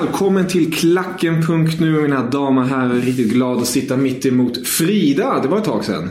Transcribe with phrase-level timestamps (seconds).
[0.00, 2.94] Välkommen till Klacken.nu mina damer och herrar.
[2.94, 5.40] Riktigt glad att sitta mitt emot Frida.
[5.42, 6.10] Det var ett tag sedan.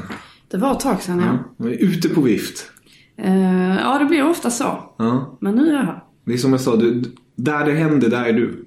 [0.52, 1.66] Det var ett tag sedan ja.
[1.66, 2.72] Ja, ute på vift.
[3.17, 4.94] Eh, ja, det blir ofta så.
[4.97, 5.38] Ja.
[5.42, 6.03] Men nu är jag här.
[6.25, 7.03] Det är som jag sa, du,
[7.36, 8.66] där det händer, där är du.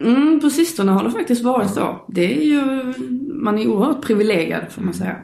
[0.00, 2.04] Mm, på sistone har det faktiskt varit så.
[2.08, 2.94] Det är ju...
[3.34, 5.16] Man är oerhört privilegierad får man säga.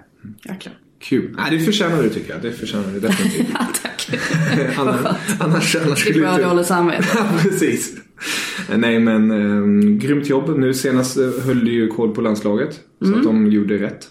[0.44, 0.74] Jäklar.
[0.98, 1.34] Kul.
[1.38, 2.42] Nej, det förtjänar du tycker jag.
[2.42, 3.48] Det förtjänar du definitivt.
[3.52, 4.08] Ja, tack.
[4.78, 5.00] annars,
[5.40, 7.06] annars, annars Slipper jag ha dåligt samvete.
[7.14, 8.05] Ja, precis.
[8.77, 10.59] Nej men um, grymt jobb.
[10.59, 12.81] Nu senast uh, höll du ju koll på landslaget.
[13.05, 14.08] Så att de gjorde rätt.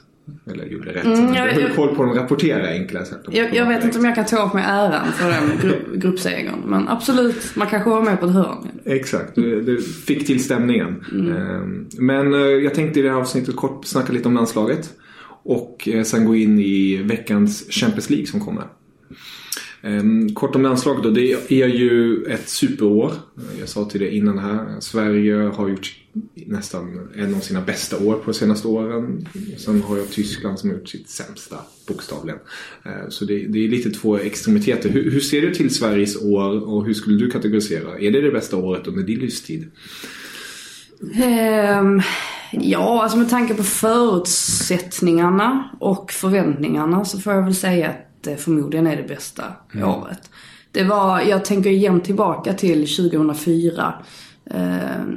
[0.52, 1.06] Eller gjorde rätt.
[1.06, 3.22] Mm, jag- höll koll på dem, rapportera enklare sagt.
[3.32, 6.60] Jag, jag vet inte om jag kan ta åt mig äran för den gru- gruppsegern.
[6.66, 8.68] Men absolut, man kanske var med på ett hörn.
[8.86, 11.04] Exakt, du, du fick till stämningen.
[11.12, 14.94] Ehm, Men eh, jag tänkte i det här avsnittet kort snacka lite om landslaget.
[15.44, 18.64] Och eh, sen gå in i veckans Champions League som kommer.
[19.86, 21.10] Ehm, kort om landslaget då.
[21.10, 23.12] Det är ju ett superår.
[23.60, 24.80] Jag sa till det innan här.
[24.80, 25.96] Sverige har gjort
[26.34, 29.28] nästan en av sina bästa år på de senaste åren.
[29.58, 31.56] Sen har jag Tyskland som har gjort sitt sämsta,
[31.88, 32.40] bokstavligen.
[32.84, 34.90] Ehm, så det, det är lite två extremiteter.
[34.90, 38.00] Hur, hur ser du till Sveriges år och hur skulle du kategorisera?
[38.00, 39.72] Är det det bästa året under din livstid?
[41.02, 42.02] Um,
[42.52, 48.38] ja, alltså med tanke på förutsättningarna och förväntningarna så får jag väl säga att det
[48.38, 49.44] förmodligen är det bästa
[49.74, 50.30] året.
[50.72, 53.94] Det var, jag tänker igen tillbaka till 2004.
[54.46, 54.58] Eh,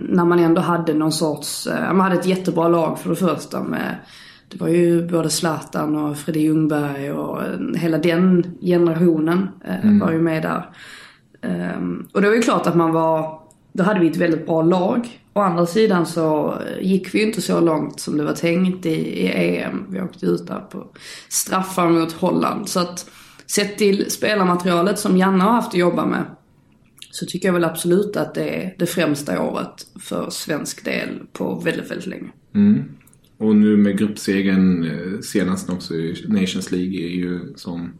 [0.09, 3.63] när man ändå hade någon sorts, eh, man hade ett jättebra lag för det första
[3.63, 3.97] med
[4.49, 10.13] det var ju både Zlatan och Fredrik Ljungberg och eh, hela den generationen eh, var
[10.13, 10.71] ju med där.
[11.43, 13.41] Ehm, och det var ju klart att man var,
[13.73, 15.21] då hade vi ett väldigt bra lag.
[15.33, 18.87] Å andra sidan så eh, gick vi ju inte så långt som det var tänkt
[18.87, 19.87] i, i EM.
[19.89, 20.87] Vi åkte ut där på
[21.29, 22.69] straffar mot Holland.
[22.69, 23.11] Så att
[23.47, 26.25] sett till spelarmaterialet som Janne har haft att jobba med
[27.11, 31.61] så tycker jag väl absolut att det är det främsta året för svensk del på
[31.65, 32.29] väldigt, väldigt länge.
[32.55, 32.85] Mm.
[33.39, 37.93] Och nu med gruppsegern eh, senast också i Nations League är ju som,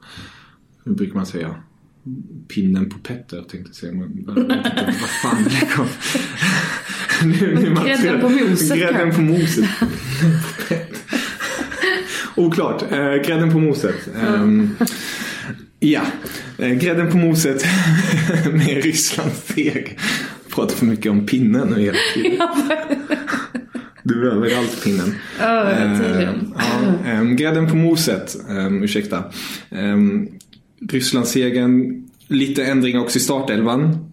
[0.85, 1.55] hur brukar man säga?
[2.55, 3.93] Pinnen på Petter tänkte jag säga.
[3.93, 4.25] Men
[5.01, 5.87] vad fan det kom.
[7.29, 9.65] nu, nu Grädden på moset, Grädden på moset.
[12.37, 12.83] Oklart.
[12.93, 14.09] Eh, grädden på moset.
[14.23, 14.77] Ehm,
[15.81, 16.03] ja,
[16.59, 17.65] eh, grädden på moset
[18.53, 19.99] med Rysslands steg.
[20.55, 22.49] Pratar för mycket om pinnen nu hela tiden.
[24.03, 25.15] Du är överallt pinnen.
[25.99, 26.55] Tydligen.
[26.57, 26.63] Eh,
[27.05, 29.25] ja, ehm, grädden på moset, um, ursäkta.
[30.81, 34.05] Um, Rysslandssegern, lite ändringar också i startelvan.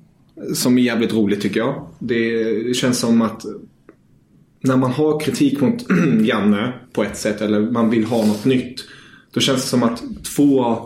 [0.54, 1.88] Som är jävligt roligt tycker jag.
[2.00, 3.46] Det, känns som att
[4.62, 5.86] när man har kritik mot
[6.22, 8.84] Janne på ett sätt eller man vill ha något nytt.
[9.34, 10.04] Då känns det som att
[10.36, 10.78] två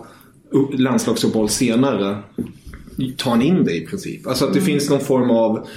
[0.73, 2.17] landslagsuppehåll senare
[3.17, 4.27] tar han in det i princip.
[4.27, 5.67] Alltså att det finns någon form av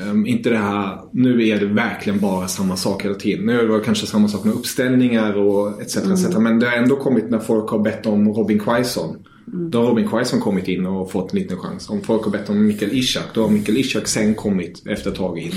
[0.00, 3.46] ehm, inte det här, nu är det verkligen bara samma sak hela tiden.
[3.46, 5.96] Nu är det kanske samma sak med uppställningar och etc.
[5.96, 6.36] etc.
[6.38, 9.16] Men det har ändå kommit när folk har bett om Robin Quaison.
[9.52, 11.90] Då har Robin Quaison kommit in och fått en liten chans.
[11.90, 15.16] Om folk har bett om Mikael Ishak, då har Mikael Ishak sen kommit efter ett
[15.16, 15.52] tag in.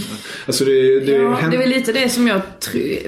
[0.48, 2.42] Alltså det, det, Ja, händer- det är väl lite det som jag,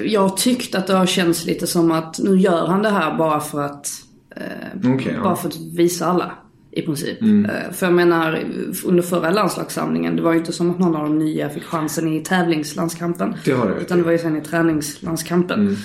[0.04, 3.40] jag tyckt att det har känts lite som att nu gör han det här bara
[3.40, 3.88] för att,
[4.36, 4.42] eh,
[4.82, 5.22] ja.
[5.22, 6.32] bara för att visa alla.
[6.76, 7.22] I princip.
[7.22, 8.44] Eh, För jag menar,
[8.84, 12.12] under förra landslagssamlingen, det var ju inte som att någon av de nya fick chansen
[12.12, 13.34] i tävlingslandskampen.
[13.44, 15.76] Det har rätt Utan det var ju sen i träningslandskampen.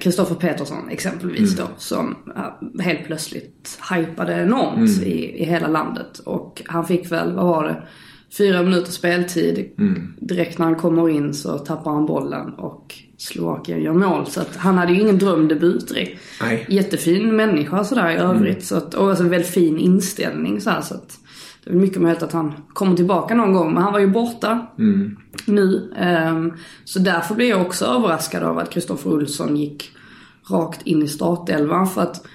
[0.00, 6.18] Kristoffer Petersson exempelvis då, som ja, helt plötsligt hypade enormt i, i hela landet.
[6.18, 7.82] Och han fick väl, vad var det,
[8.38, 9.70] fyra minuter speltid.
[10.20, 14.26] Direkt när han kommer in så tappar han bollen och Slovakien gör mål.
[14.26, 16.20] Så att han hade ju ingen drömdebut direkt.
[16.40, 16.66] Nej.
[16.68, 18.64] Jättefin människa sådär i övrigt.
[18.64, 21.18] Så att, och alltså väldigt fin inställning så, här, så att
[21.66, 23.74] det är mycket möjligt att han kommer tillbaka någon gång.
[23.74, 24.66] Men han var ju borta
[25.46, 25.92] nu.
[25.96, 26.52] Ehm,
[26.84, 29.90] så därför blir jag också överraskad av att Kristoffer Olsson gick
[30.50, 31.86] rakt in i startelvan.
[31.86, 32.26] För att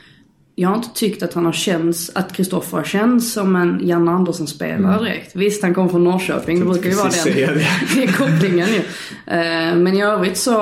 [0.55, 4.07] jag har inte tyckt att han har känts, att Kristoffer har känts som en Jan
[4.09, 5.35] Andersson-spelare direkt.
[5.35, 6.59] Visst, han kom från Norrköping.
[6.59, 7.37] Det brukar ju vara den,
[8.03, 8.79] är kopplingen ju.
[9.27, 10.57] Eh, Men i övrigt så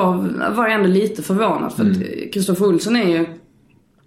[0.55, 1.73] var jag ändå lite förvånad.
[1.73, 1.97] För att
[2.33, 3.25] Kristoffer Olsson är ju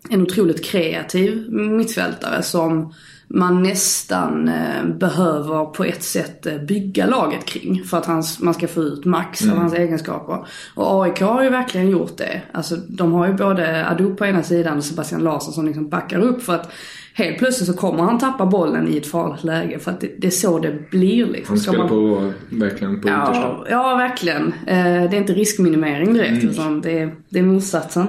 [0.09, 2.93] en otroligt kreativ mittfältare som
[3.35, 7.85] man nästan eh, behöver på ett sätt eh, bygga laget kring.
[7.85, 10.47] För att hans, man ska få ut max av hans egenskaper.
[10.75, 12.43] Och AIK har ju verkligen gjort det.
[12.53, 16.19] Alltså de har ju både Ado på ena sidan och Sebastian Larsson som liksom backar
[16.19, 16.43] upp.
[16.43, 16.73] För att
[17.15, 19.79] helt plötsligt så kommer han tappa bollen i ett farligt läge.
[19.79, 21.53] För att det, det är så det blir liksom.
[21.53, 23.09] Han spelar man- på, verkligen på.
[23.09, 24.47] Ja, ja verkligen.
[24.67, 28.07] Eh, det är inte riskminimering direkt utan det är, det är motsatsen.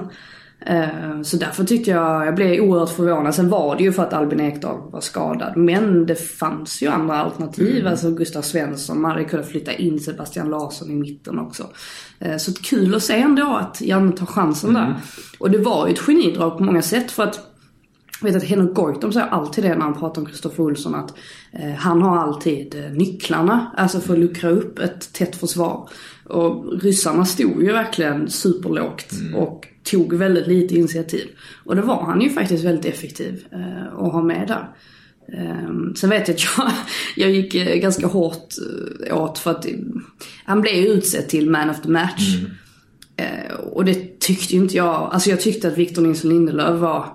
[0.66, 3.34] Eh, så därför tyckte jag, jag blev oerhört förvånad.
[3.34, 5.56] Sen var det ju för att Albin Ekdal var skadad.
[5.56, 7.86] Men det fanns ju andra alternativ.
[7.86, 11.70] Alltså Gustav Svensson, man hade kunnat flytta in Sebastian Larsson i mitten också.
[12.18, 14.94] Eh, så kul att se ändå att Janne tar chansen där.
[15.38, 17.50] Och det var ju ett genidrag på många sätt för att
[18.20, 21.14] jag vet att Henrik Goitom säger alltid det när han pratar om Kristoffer Olsson att
[21.52, 25.88] eh, han har alltid eh, nycklarna, alltså för att luckra upp ett tätt försvar.
[26.24, 31.28] Och ryssarna stod ju verkligen superlågt och tog väldigt lite initiativ.
[31.64, 34.68] Och det var han ju faktiskt väldigt effektiv eh, att ha med där.
[35.32, 36.70] Eh, sen vet jag att jag,
[37.16, 38.54] jag gick eh, ganska hårt
[39.06, 39.72] eh, åt för att eh,
[40.44, 42.36] han blev ju utsedd till man of the match.
[43.16, 47.06] Eh, och det tyckte ju inte jag, alltså jag tyckte att Victor Nilsson Lindelöf var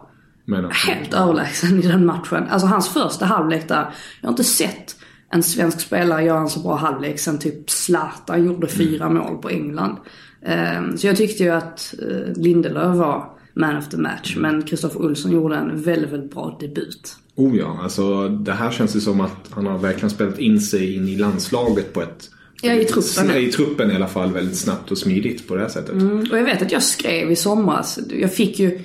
[0.88, 2.48] helt överlägsen i den matchen.
[2.50, 3.94] Alltså hans första halvlek där.
[4.22, 4.96] Jag har inte sett
[5.31, 9.50] en svensk spelare göra en så bra halvlek sen typ Zlatan gjorde fyra mål på
[9.50, 9.98] England.
[10.46, 14.36] Ehm, Så jag tyckte ju att eh, Lindelöf var man of the match.
[14.38, 17.16] Men Kristoffer Olsson gjorde en väldigt, väldigt bra debut.
[17.36, 20.96] Oh ja, alltså det här känns ju som att han har verkligen spelat in sig
[20.96, 22.30] in i landslaget på ett...
[22.62, 23.36] Ja, i truppen.
[23.38, 25.96] I truppen i alla fall väldigt snabbt och smidigt på det här sättet.
[26.31, 28.80] Och jag vet att jag skrev i somras, jag fick ju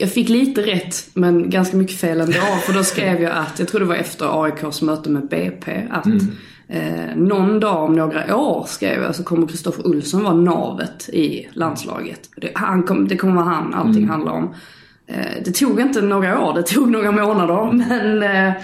[0.00, 2.32] jag fick lite rätt men ganska mycket fel ändå.
[2.66, 6.06] För då skrev jag att, jag tror det var efter AIKs möte med BP, att
[6.68, 11.48] eh, någon dag om några år skrev jag så kommer Kristoffer Olsson vara navet i
[11.52, 12.20] landslaget.
[12.36, 14.54] Det, han kom, det kommer vara han allting handlar om.
[15.06, 17.72] Eh, det tog inte några år, det tog några månader.
[17.88, 18.54] Men eh,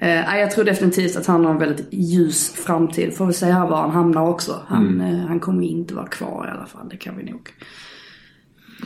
[0.00, 3.16] eh, jag tror definitivt att han har en väldigt ljus framtid.
[3.16, 4.60] Får vi se här var han hamnar också.
[4.66, 7.48] Han, eh, han kommer inte vara kvar i alla fall, det kan vi nog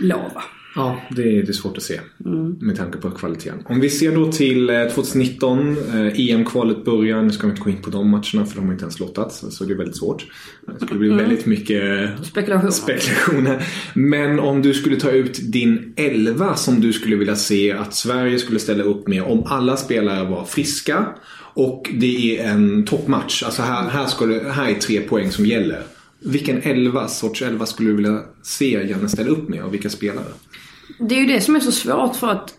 [0.01, 0.43] lova.
[0.77, 2.01] Ja, det är, det är svårt att se
[2.61, 3.59] med tanke på kvaliteten.
[3.65, 7.23] Om vi ser då till eh, 2019, eh, EM-kvalet börjar.
[7.23, 9.45] Nu ska vi inte gå in på de matcherna för de har inte ens lottats.
[9.51, 10.27] Så det är väldigt svårt.
[10.67, 12.71] Det skulle bli väldigt mycket Spekulationer.
[12.71, 13.67] spekulationer.
[13.95, 18.39] Men om du skulle ta ut din elva som du skulle vilja se att Sverige
[18.39, 21.07] skulle ställa upp med om alla spelare var friska
[21.55, 23.43] och det är en toppmatch.
[23.43, 25.83] Alltså här, här, det, här är tre poäng som gäller.
[26.19, 30.27] Vilken elva, sorts elva skulle du vilja se Janne ställa upp med och vilka spelare?
[30.99, 32.55] Det är ju det som är så svårt för att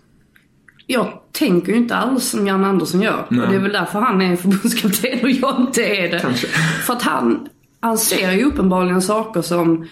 [0.88, 3.26] jag tänker ju inte alls som Jan Andersson gör.
[3.30, 3.46] Nej.
[3.46, 6.20] Och det är väl därför han är förbundskapten och jag inte är det.
[6.20, 6.48] Kanske.
[6.86, 7.48] För att han,
[7.80, 9.88] han ser ju uppenbarligen saker som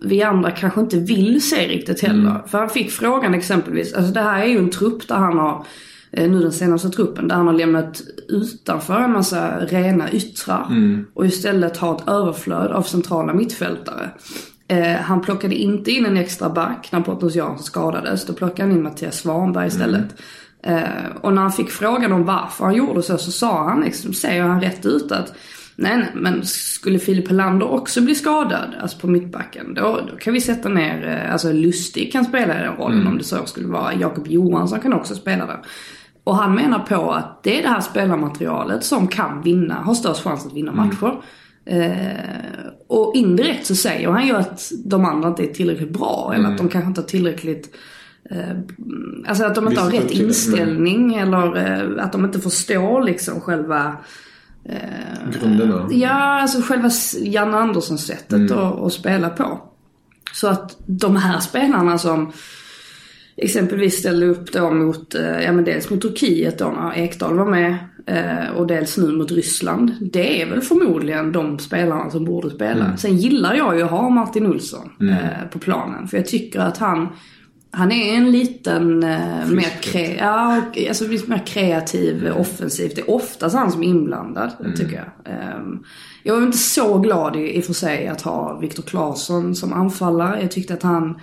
[0.00, 2.30] vi andra kanske inte vill se riktigt heller.
[2.30, 2.48] Mm.
[2.48, 5.64] För han fick frågan exempelvis, alltså det här är ju en trupp där han har,
[6.10, 10.66] eh, nu den senaste truppen, där han har lämnat utanför en massa rena yttrar.
[10.70, 11.06] Mm.
[11.14, 14.10] Och istället har ett överflöd av centrala mittfältare.
[14.68, 18.26] Eh, han plockade inte in en extra back när Pontus Jansson skadades.
[18.26, 20.22] Då plockade han in Mattias Svanberg istället.
[20.62, 20.82] Eh,
[21.20, 24.42] och när han fick frågan om varför han gjorde så, så sa han liksom, säger
[24.42, 25.34] han rätt ut att
[25.80, 30.32] Nej, nej, men skulle Filip Helander också bli skadad, alltså på mittbacken, då, då kan
[30.32, 33.94] vi sätta ner, eh, alltså Lustig kan spela den rollen om det så skulle vara.
[33.94, 35.60] Jakob Johansson kan också spela där.
[36.24, 40.24] Och han menar på att det är det här spelarmaterialet som kan vinna, har störst
[40.24, 41.22] chans att vinna matcher.
[41.68, 46.48] Eh, och indirekt så säger han ju att de andra inte är tillräckligt bra, eller
[46.48, 47.74] att de kanske inte har tillräckligt
[48.30, 48.58] eh,
[49.26, 50.22] Alltså att de inte har Visst, rätt till det.
[50.24, 50.28] Mm.
[50.28, 53.96] inställning eller eh, att de inte förstår liksom själva
[55.40, 55.88] Grunderna?
[55.90, 59.60] Ja, alltså själva S- Jan Anderssons sättet att, att spela på.
[60.32, 62.32] Så att de här spelarna som
[63.36, 67.46] exempelvis ställde upp då mot, eh, ja men dels mot Turkiet då när Ekdal var
[67.46, 67.76] med eh,
[68.56, 69.94] och dels nu mot Ryssland.
[70.12, 72.84] Det är väl förmodligen de spelarna som borde spela.
[72.84, 72.96] Mm.
[72.96, 76.78] Sen gillar jag ju att ha Martin Olsson eh, på planen för jag tycker att
[76.78, 77.08] han
[77.70, 82.36] han är en liten eh, mer, krä, ja, alltså, mer kreativ, Mm.
[82.40, 82.92] offensiv.
[82.94, 85.34] Det är oftast han som är inblandad, tycker jag.
[85.34, 85.78] Ehm,
[86.22, 89.72] jag var inte så glad i, i och för sig att ha Viktor Claesson som
[89.72, 90.40] anfallare.
[90.40, 91.20] Jag tyckte att han,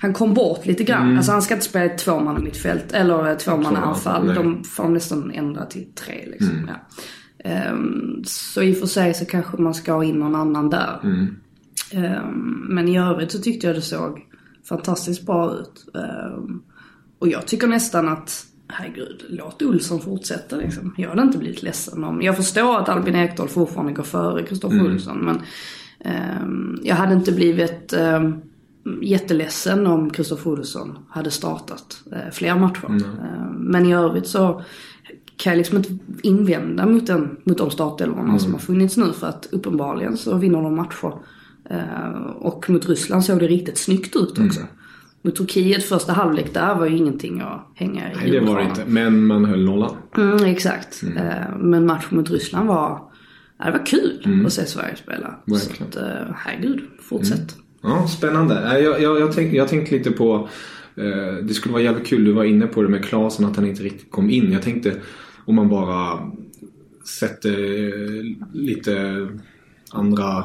[0.00, 1.16] han kom bort lite grann.
[1.16, 4.26] Alltså han ska inte spela ett tvåmanna mittfält eller ett tvåmanna anfall.
[4.26, 4.34] nej.
[4.34, 6.68] De får nästan ändra till tre liksom.
[6.68, 6.74] Ja.
[7.44, 11.00] Ehm, så i och för sig så kanske man ska ha in någon annan där.
[11.92, 14.26] Ehm, men i övrigt så tyckte jag det såg
[14.68, 15.94] fantastiskt bra ut.
[15.94, 16.62] Ehm,
[17.18, 20.94] och jag tycker nästan att, herregud, låt Olsson fortsätta liksom.
[20.96, 24.92] Jag hade inte blivit ledsen om, jag förstår att Albin Ekdal fortfarande går före Kristoffer
[24.92, 25.40] Olsson men
[26.00, 28.42] ehm, jag hade inte blivit um,
[29.02, 32.86] jätteledsen om Kristoffer Olsson hade startat eh, fler matcher.
[32.86, 34.62] Ehm, men i övrigt så
[35.36, 35.90] kan jag liksom inte
[36.22, 40.62] invända mot, den, mot de startelvorna som har funnits nu för att uppenbarligen så vinner
[40.62, 41.12] de matcher.
[41.70, 44.60] Eh, och mot Ryssland såg det riktigt snyggt ut också.
[45.22, 48.64] Mot Turkiet första halvlek där var ju ingenting att hänga i Nej, det var det
[48.64, 48.84] inte.
[48.86, 49.96] Men man höll nollan.
[50.16, 51.02] Mm, exakt.
[51.16, 53.00] Eh, men matchen mot Ryssland var,
[53.64, 55.34] det var kul att se Sverige spela.
[55.46, 55.88] Så Verkligen.
[55.88, 57.56] att, eh, herregud, fortsätt.
[57.82, 58.54] Ja, spännande.
[58.54, 60.48] Äh, jag, jag, jag, tänk, jag tänkte lite på...
[60.96, 63.66] Eh, det skulle vara jävligt kul, du var inne på det med Klasen att han
[63.66, 64.52] inte riktigt kom in.
[64.52, 64.94] Jag tänkte
[65.44, 66.30] om man bara
[67.04, 69.26] sätter eh, lite
[69.90, 70.44] andra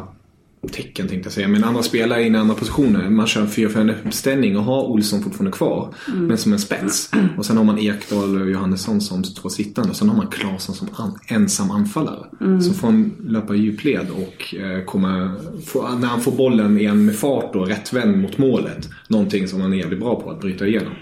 [0.71, 1.47] tecken tänkte jag säga.
[1.47, 3.09] Men andra spelare i andra positioner.
[3.09, 5.93] Man kör en 4-5 uppställning och har Olsson fortfarande kvar.
[6.13, 7.11] Men som en spets.
[7.37, 9.89] Och sen har man Ekdal och Johannesson som två sittande.
[9.89, 12.25] Och sen har man Klasen som an, ensam anfallare.
[12.61, 17.15] Så får han löpa djupled och eh, komma, få, när han får bollen igen med
[17.15, 18.89] fart och rättvänd mot målet.
[19.07, 20.93] Någonting som han är jävligt bra på att bryta igenom.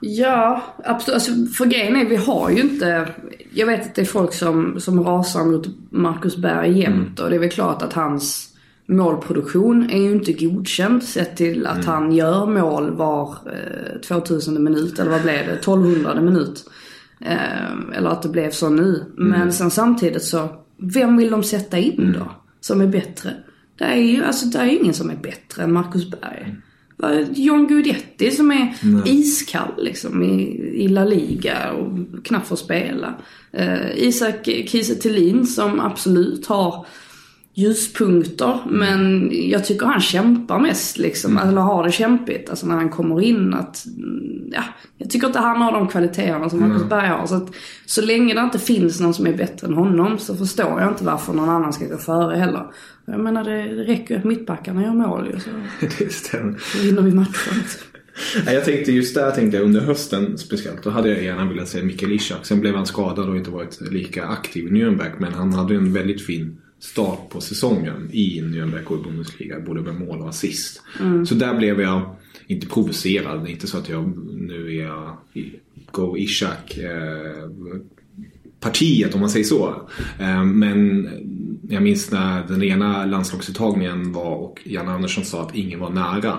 [0.00, 1.14] Ja, absolut.
[1.14, 3.08] Alltså, för grejen är, vi har ju inte...
[3.52, 7.36] Jag vet att det är folk som, som rasar mot Marcus Berg jämt och det
[7.36, 8.53] är väl klart att hans
[8.86, 14.98] målproduktion är ju inte godkänd sett till att han gör mål var eh, 2000 minut,
[14.98, 15.52] eller vad blev det?
[15.52, 16.70] 1200 minut.
[17.20, 19.04] Eh, eller att det blev så nu.
[19.16, 20.48] Men sen samtidigt så,
[20.78, 22.30] vem vill de sätta in då?
[22.60, 23.30] Som är bättre?
[23.78, 26.54] Det är ju alltså, det är ingen som är bättre än Marcus Berg.
[26.96, 28.74] Vad- John Guidetti som är
[29.04, 30.42] iskall liksom i,
[30.74, 33.14] i La Liga och knappt får spela.
[33.52, 36.86] Eh, Isak Kiese som absolut har
[37.54, 42.50] ljuspunkter men jag tycker han kämpar mest liksom, eller har det kämpigt.
[42.50, 44.62] Alltså när han kommer in att, mm, ja,
[44.98, 47.26] jag tycker inte han har de kvaliteterna som Marcus Berg har.
[47.26, 47.54] Så att
[47.86, 51.04] så länge det inte finns någon som är bättre än honom så förstår jag inte
[51.04, 52.66] varför någon annan ska gå före heller.
[53.06, 55.50] Jag menar det, det räcker ju att mittbackarna gör mål ju så,
[55.98, 56.58] det stämmer.
[56.58, 57.62] så vinner vi matchen.
[58.46, 60.82] Jag tänkte just där tänkte jag under hösten speciellt.
[60.82, 62.46] Då hade jag gärna velat se Mikael Ishak.
[62.46, 65.12] Sen blev han skadad och inte varit lika aktiv i Nürnberg.
[65.18, 69.60] Men han hade en väldigt fin start på säsongen i Nürnberg och i Bundesliga.
[69.60, 70.82] Både med mål och assist.
[71.26, 73.48] Så där blev jag inte provocerad.
[73.48, 75.16] Inte så att jag nu är jag
[75.90, 77.50] Go Ishak eh,
[78.60, 79.88] partiet om man säger så.
[80.18, 81.08] Eh, Men
[81.68, 86.38] jag minns när den ena landslagsuttagningen var och Jan Andersson sa att ingen var nära.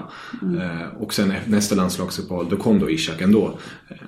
[0.61, 3.59] Eh, Och sen nästa landslagsuppehåll, då kom då Ishak ändå.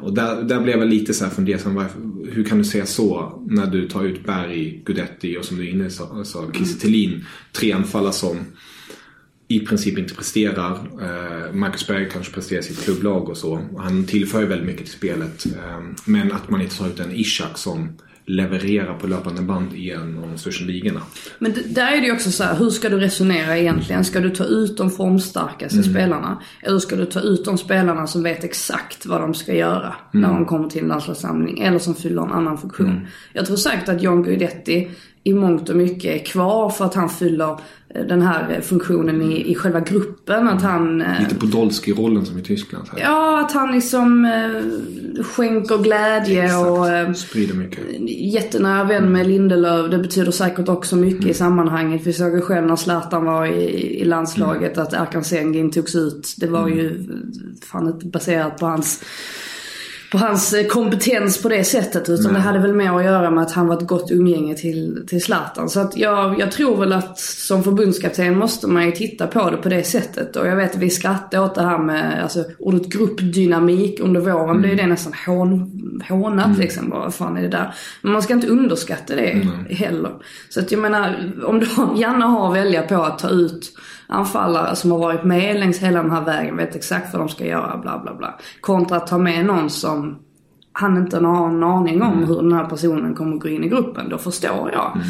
[0.01, 1.75] Och där, där blev jag lite så här fundersam.
[1.75, 5.69] varför- Hur kan du säga så när du tar ut Berg, Gudetti och som du
[5.69, 7.25] inne sa, sa Kiese Thelin.
[7.51, 8.37] Tre anfallare som
[9.47, 10.71] i princip inte presterar.
[11.01, 13.61] Eh, Marcus Berg kanske presterar i sitt klubblag och så.
[13.77, 15.45] Han tillför ju väldigt mycket till spelet.
[15.45, 17.89] Eh, men att man inte tar ut en Ishak som
[18.27, 21.01] levererar på löpande band i en av de största ligorna.
[21.39, 24.05] Men där är det ju också så här, hur ska du resonera egentligen?
[24.05, 26.41] Ska du ta ut de formstarkaste spelarna?
[26.61, 30.33] Eller ska du ta ut de spelarna som vet exakt vad de ska göra när
[30.33, 31.59] de kommer till en landslagssamling?
[31.59, 33.07] Eller som fyller en annan funktion?
[33.33, 34.91] Jag tror säkert att John Guidetti
[35.23, 37.59] i mångt och mycket är kvar för att han fyller
[38.09, 40.47] den här funktionen i, i själva gruppen.
[40.47, 41.01] Att han...
[41.01, 42.85] eh, Lite Podolski-rollen som i Tyskland.
[42.91, 42.99] Här.
[43.01, 46.89] Ja, att han liksom eh, skänker glädje och...
[46.89, 47.79] Eh, Sprider mycket.
[48.33, 49.91] jättenära vän med Lindelöf.
[49.91, 51.29] Det betyder säkert också mycket Mm.
[51.31, 52.01] i sammanhanget.
[52.07, 54.83] Vi såg ju själv när Zlatan var i, i landslaget Mm.
[54.87, 56.35] att Erkan Sengin togs ut.
[56.37, 57.07] Det var ju
[57.65, 59.03] fan inte baserat på hans
[60.11, 62.09] på hans eh, kompetens på det sättet.
[62.09, 65.05] Utan det hade väl mer att göra med att han var ett gott umgänge till,
[65.07, 65.69] till Zlatan.
[65.69, 69.57] Så att jag, jag tror väl att som förbundskapten måste man ju titta på det
[69.57, 70.35] på det sättet.
[70.35, 74.49] Och jag vet att vi skrattar åt det här med alltså, ordet gruppdynamik under våren.
[74.49, 74.61] Mm.
[74.61, 76.59] Blev det nästan hån, hånat mm.
[76.59, 76.89] liksom.
[76.89, 77.73] Vad fan är det där?
[78.01, 79.65] Men man ska inte underskatta det mm.
[79.69, 80.11] heller.
[80.49, 81.65] Så att jag menar, om du
[82.01, 83.71] gärna har att välja på att ta ut
[84.07, 87.45] anfallare som har varit med längs hela den här vägen, vet exakt vad de ska
[87.45, 88.39] göra, bla bla bla.
[88.61, 90.19] Kontra att ta med någon som
[90.71, 92.27] han inte har en aning om mm.
[92.27, 94.09] hur den här personen kommer gå in i gruppen.
[94.09, 95.07] Då förstår jag mm.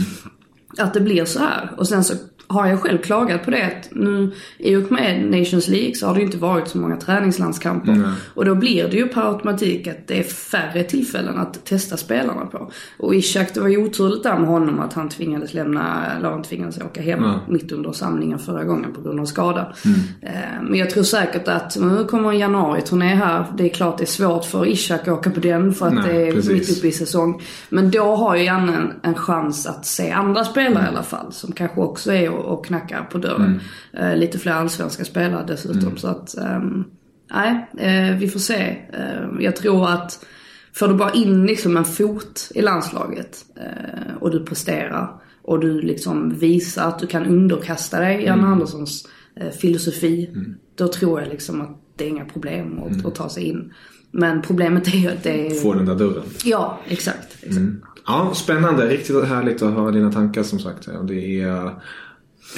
[0.79, 1.71] att det blir så här.
[1.77, 2.13] Och sen så
[2.47, 6.13] har jag själv klagat på det att nu i och med Nations League så har
[6.13, 7.91] det ju inte varit så många träningslandskamper.
[7.91, 8.11] Mm.
[8.33, 12.45] Och då blir det ju per automatik att det är färre tillfällen att testa spelarna
[12.45, 12.71] på.
[12.97, 16.43] Och Ishak, det var ju oturligt där med honom att han tvingades lämna, eller han
[16.43, 17.39] tvingades åka hem mm.
[17.47, 19.73] mitt under samlingen förra gången på grund av skada.
[19.85, 19.99] Mm.
[20.21, 23.45] Eh, men jag tror säkert att nu kommer en januari-turné här.
[23.57, 26.03] Det är klart det är svårt för Ishak att åka på den för att Nej,
[26.07, 26.51] det är precis.
[26.51, 27.41] mitt uppe i säsong.
[27.69, 31.33] Men då har ju Janne en, en chans att se andra spelare i alla fall
[31.33, 33.60] som kanske också är och, knackar på dörren.
[33.94, 34.12] Mm.
[34.12, 35.82] Eh, lite fler allsvenska spelare dessutom.
[35.82, 35.98] Mm.
[35.98, 36.84] Så att, um,
[37.32, 38.77] nej, eh, vi får se.
[38.94, 40.25] Uh, jag tror att
[40.74, 45.82] får du bara in liksom en fot i landslaget uh, och du presterar och du
[45.82, 48.51] liksom visar att du kan underkasta dig Jan mm.
[48.51, 49.08] Anderssons
[49.41, 50.29] uh, filosofi.
[50.34, 50.56] Mm.
[50.75, 53.06] Då tror jag liksom att det är inga problem att, mm.
[53.06, 53.74] att ta sig in.
[54.12, 55.56] Men problemet är ju att det är...
[55.56, 56.24] Få den där dörren.
[56.44, 57.34] Ja, exakt.
[57.34, 57.58] exakt.
[57.58, 57.82] Mm.
[58.06, 58.88] Ja, spännande.
[58.88, 60.89] Riktigt härligt att höra dina tankar som sagt.
[61.08, 61.74] Det är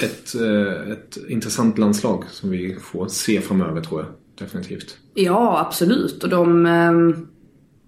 [0.01, 4.09] ett, eh, ett intressant landslag som vi får se framöver tror jag.
[4.39, 4.97] Definitivt.
[5.13, 6.23] Ja, absolut.
[6.23, 6.65] Och de...
[6.65, 7.27] Ehm,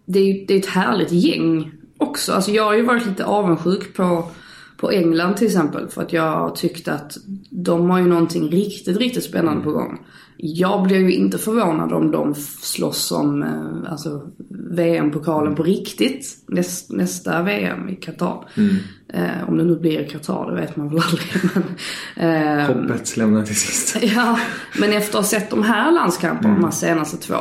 [0.06, 2.34] det är, det är ett härligt gäng också.
[2.34, 4.32] Alltså jag har ju varit lite avundsjuk på,
[4.78, 5.88] på England till exempel.
[5.88, 7.18] För att jag tyckte att
[7.50, 10.06] de har ju någonting riktigt, riktigt spännande på gång.
[10.38, 16.92] Jag blir ju inte förvånad om de slåss om eh, alltså, VM-pokalen på riktigt näst,
[16.92, 18.50] nästa VM i Qatar.
[18.58, 18.76] Mm.
[19.14, 21.32] Eh, om det nu blir Qatar, det vet man väl aldrig.
[22.16, 23.98] Men, eh, Hoppet lämnar till sist.
[24.16, 24.40] ja,
[24.80, 26.62] men efter att ha sett de här landskamperna, mm.
[26.62, 27.36] de här senaste två.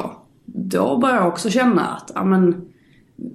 [0.44, 2.70] Då börjar jag också känna att, ja men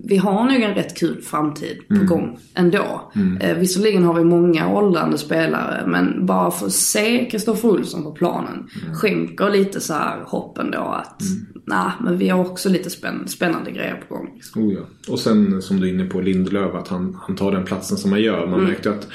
[0.04, 2.08] vi har nog en rätt kul framtid på mm.
[2.08, 3.12] gång ändå.
[3.16, 3.38] Mm.
[3.38, 8.12] Eh, visserligen har vi många åldrande spelare men bara för att se Kristoffer Olsson på
[8.12, 8.96] planen mm.
[8.96, 11.55] skänker lite så här hopp ändå att mm.
[11.66, 14.32] Nej, men vi har också lite spänn spännande grejer på gång.
[14.36, 14.64] Liksom.
[14.64, 15.12] Oh, ja.
[15.14, 18.12] Och sen som du är inne på Lindelöf att han, han tar den platsen som
[18.12, 18.46] han gör.
[18.46, 18.66] Man mm.
[18.66, 19.08] märkte att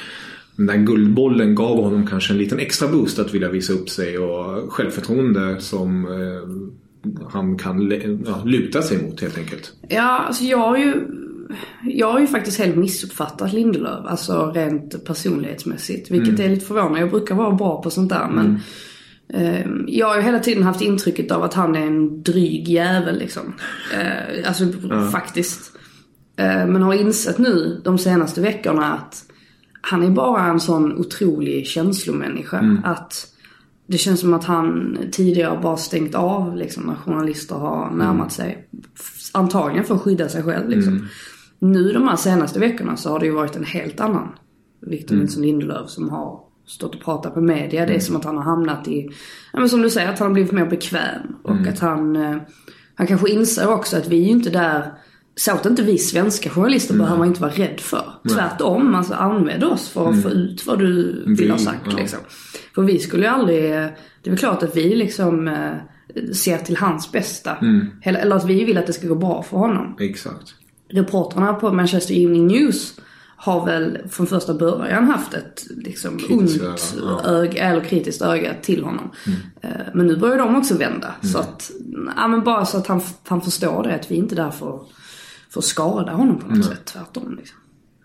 [0.56, 4.18] den där guldbollen gav honom kanske en liten extra boost att vilja visa upp sig
[4.18, 7.92] och självförtroende som eh, han kan
[8.26, 9.72] ja, luta sig mot helt enkelt.
[9.88, 11.06] Ja, alltså jag har ju
[11.84, 16.10] jag har ju faktiskt helt missuppfattat Lindelöf, alltså rent personlighetsmässigt.
[16.10, 16.40] Vilket mm.
[16.40, 17.00] är lite förvånande.
[17.00, 18.60] Jag brukar vara bra på sånt där men mm.
[19.32, 23.18] Eh, Jag har ju hela tiden haft intrycket av att han är en dryg jävel
[23.18, 23.54] liksom.
[23.94, 25.08] Eh, alltså ja.
[25.10, 25.72] faktiskt.
[26.36, 29.24] Eh, men har insett nu de senaste veckorna att
[29.80, 32.58] han är bara en sån otrolig känslomänniska.
[32.58, 32.84] Mm.
[32.84, 33.26] Att
[33.86, 38.30] det känns som att han tidigare bara stängt av liksom när journalister har närmat mm.
[38.30, 38.68] sig.
[39.32, 40.92] Antagligen för att skydda sig själv liksom.
[40.92, 41.06] Mm.
[41.58, 44.28] Nu de här senaste veckorna så har det ju varit en helt annan
[44.86, 45.24] Victor mm.
[45.24, 47.80] Nilsson Lindelöf som har stått och pratat på media.
[47.80, 48.00] Det är mm.
[48.00, 49.10] som att han har hamnat i,
[49.52, 51.36] ja men som du säger, att han har blivit mer bekväm.
[51.42, 51.68] Och mm.
[51.68, 52.36] att han, eh,
[52.94, 54.92] han kanske inser också att vi är ju inte där
[55.36, 58.12] så att inte vi svenska journalister behöver man inte vara rädd för.
[58.22, 58.34] Nej.
[58.34, 60.22] Tvärtom, alltså använd oss för att mm.
[60.22, 61.96] få ut vad du vill vi, ha sagt ja.
[61.96, 62.18] liksom.
[62.74, 66.76] För vi skulle ju aldrig, det är väl klart att vi liksom eh, ser till
[66.76, 67.56] hans bästa.
[67.56, 67.86] Mm.
[68.02, 69.96] Eller att vi vill att det ska gå bra för honom.
[70.00, 70.54] Exakt.
[70.88, 73.00] Reportrarna på Manchester Evening News
[73.42, 76.50] har väl från första början haft ett liksom ont
[77.00, 77.20] ja.
[77.24, 79.10] öga, eller kritiskt öga till honom.
[79.26, 79.38] Mm.
[79.60, 81.14] Eh, men nu börjar de också vända.
[81.22, 81.32] Mm.
[81.32, 81.70] Så att,
[82.16, 84.80] ja men bara så att han, han förstår det, att vi inte är där för
[85.50, 86.62] för att skada honom på något mm.
[86.62, 86.84] sätt.
[86.84, 87.58] Tvärtom liksom.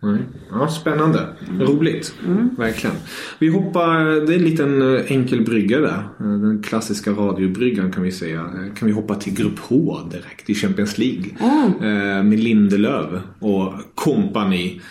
[0.05, 0.21] Nej.
[0.51, 1.27] Ja, spännande.
[1.49, 1.61] Mm.
[1.61, 2.13] Roligt.
[2.25, 2.49] Mm.
[2.57, 2.95] Verkligen.
[3.39, 6.03] Vi hoppar, det är en liten eh, enkel brygga där.
[6.19, 8.39] Eh, den klassiska radiobryggan kan vi säga.
[8.39, 11.25] Eh, kan vi hoppa till Grupp H direkt i Champions League.
[11.39, 12.29] Mm.
[12.29, 14.81] Med Lindelöf och kompani.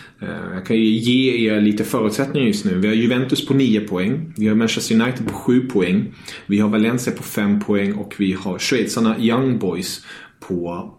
[0.53, 2.77] Jag kan ju ge er lite förutsättningar just nu.
[2.77, 4.33] Vi har Juventus på 9 poäng.
[4.37, 6.13] Vi har Manchester United på 7 poäng.
[6.45, 10.05] Vi har Valencia på 5 poäng och vi har schweizarna Young Boys
[10.47, 10.91] på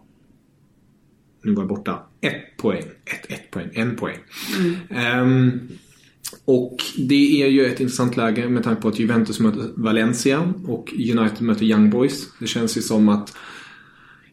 [1.47, 1.99] nu var jag borta.
[2.21, 2.83] Ett poäng.
[3.05, 3.69] Ett, ett poäng.
[3.73, 4.17] En poäng.
[4.57, 5.21] Mm.
[5.21, 5.61] Um,
[6.45, 10.93] och det är ju ett intressant läge med tanke på att Juventus möter Valencia och
[10.93, 12.27] United möter Young Boys.
[12.39, 13.29] Det känns ju som att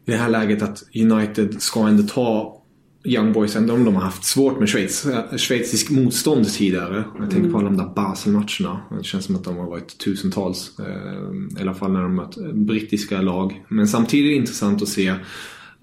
[0.05, 2.61] i det här läget att United ska ändå ta
[3.05, 7.03] Young Boys ändå om de har haft svårt med Schweiz, schweizisk motstånd tidigare.
[7.19, 8.81] Jag tänker på alla de där Basel-matcherna.
[8.97, 10.79] Det känns som att de har varit tusentals.
[10.79, 13.65] Eh, I alla fall när de mött brittiska lag.
[13.69, 15.15] Men samtidigt är det intressant att se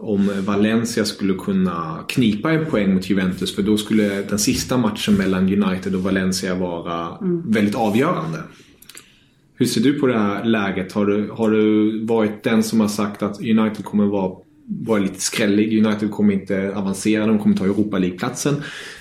[0.02, 5.14] om Valencia skulle kunna knipa en poäng mot Juventus för då skulle den sista matchen
[5.14, 8.38] mellan United och Valencia vara väldigt avgörande.
[9.54, 10.92] Hur ser du på det här läget?
[10.92, 14.32] Har du, har du varit den som har sagt att United kommer vara,
[14.66, 15.86] vara lite skrällig?
[15.86, 18.54] United kommer inte avancera, de kommer ta Europa League-platsen.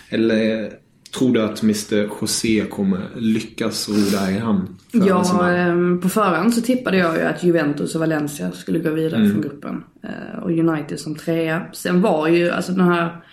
[0.10, 0.72] Eller
[1.18, 4.78] tror du att Mr José kommer lyckas ro det här i hamn?
[4.92, 5.56] för Ja, avancemang?
[5.56, 9.42] ehm, på förhand så tippade jag ju att Juventus och Valencia skulle gå vidare från
[9.42, 9.84] gruppen.
[10.04, 11.66] Eh, Och United som trea.
[11.74, 13.24] Sen var ju alltså den här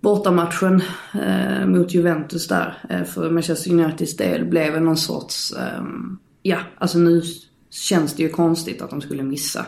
[0.00, 0.82] bortamatchen
[1.14, 6.98] eh, mot Juventus där eh, för Manchester Uniteds del blev någon sorts, ehm, ja alltså
[6.98, 7.22] nu
[7.70, 9.64] känns det ju konstigt att de skulle missa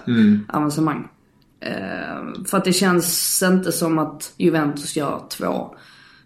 [0.49, 1.09] avancemang.
[1.61, 5.75] Eh, för att det känns inte som att Juventus gör två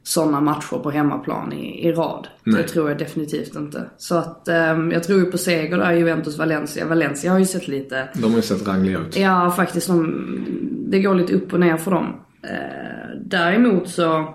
[0.02, 2.28] sådana matcher på hemmaplan i, i rad.
[2.44, 3.90] Det tror jag definitivt inte.
[3.96, 6.86] Så att ehm, jag tror ju på seger där, Juventus-Valencia.
[6.86, 9.16] Valencia har ju sett lite, De har ju sett rangliga ut.
[9.16, 10.44] ja faktiskt, de,
[10.88, 12.20] det går lite upp och ner för dem.
[12.42, 14.34] Eh, däremot så,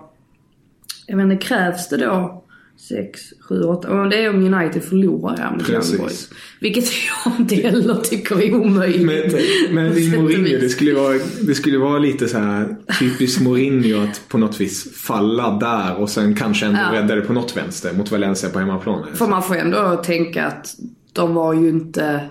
[1.06, 2.44] jag menar krävs det då
[2.78, 5.68] 6, 7, 8, och det är om United förlorar här mot.
[5.70, 6.30] Young Boys.
[6.60, 6.84] Vilket
[7.24, 9.06] jag inte heller tycker är omöjligt.
[9.06, 14.02] Men, men i Mourinho, det skulle, vara, det skulle vara lite så här typiskt Mourinho
[14.04, 16.92] att på något vis falla där och sen kanske ändå Ja.
[17.02, 19.06] rädda det på något vänster mot Valencia på hemmaplan.
[19.14, 20.74] För man får ändå tänka att
[21.12, 22.28] de var ju inte...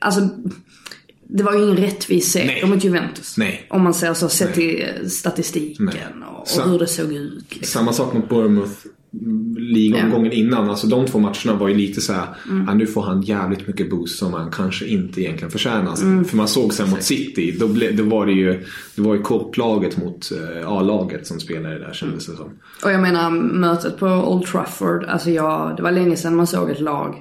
[0.00, 0.28] Alltså,
[1.28, 3.36] det var ju ingen rättvis seger mot Juventus.
[3.36, 3.66] Nej.
[3.70, 5.90] Om man säger så, sett till statistiken
[6.22, 7.44] och, och hur det såg ut.
[7.48, 7.80] Liksom.
[7.80, 8.72] Samma sak mot Bournemouth
[9.58, 10.70] ligomgången innan.
[10.70, 12.64] Alltså de två matcherna var ju lite så här, Mm.
[12.68, 16.02] ja, nu får han jävligt mycket boost som han kanske inte egentligen förtjänar.
[16.02, 16.24] Mm.
[16.24, 18.64] För man såg sen mot City, då, ble, då var det ju,
[18.96, 22.50] det var ju korplaget mot eh, A-laget som spelade där kändes det som.
[22.84, 26.70] Och jag menar mötet på Old Trafford, alltså jag, det var länge sedan man såg
[26.70, 27.16] ett lag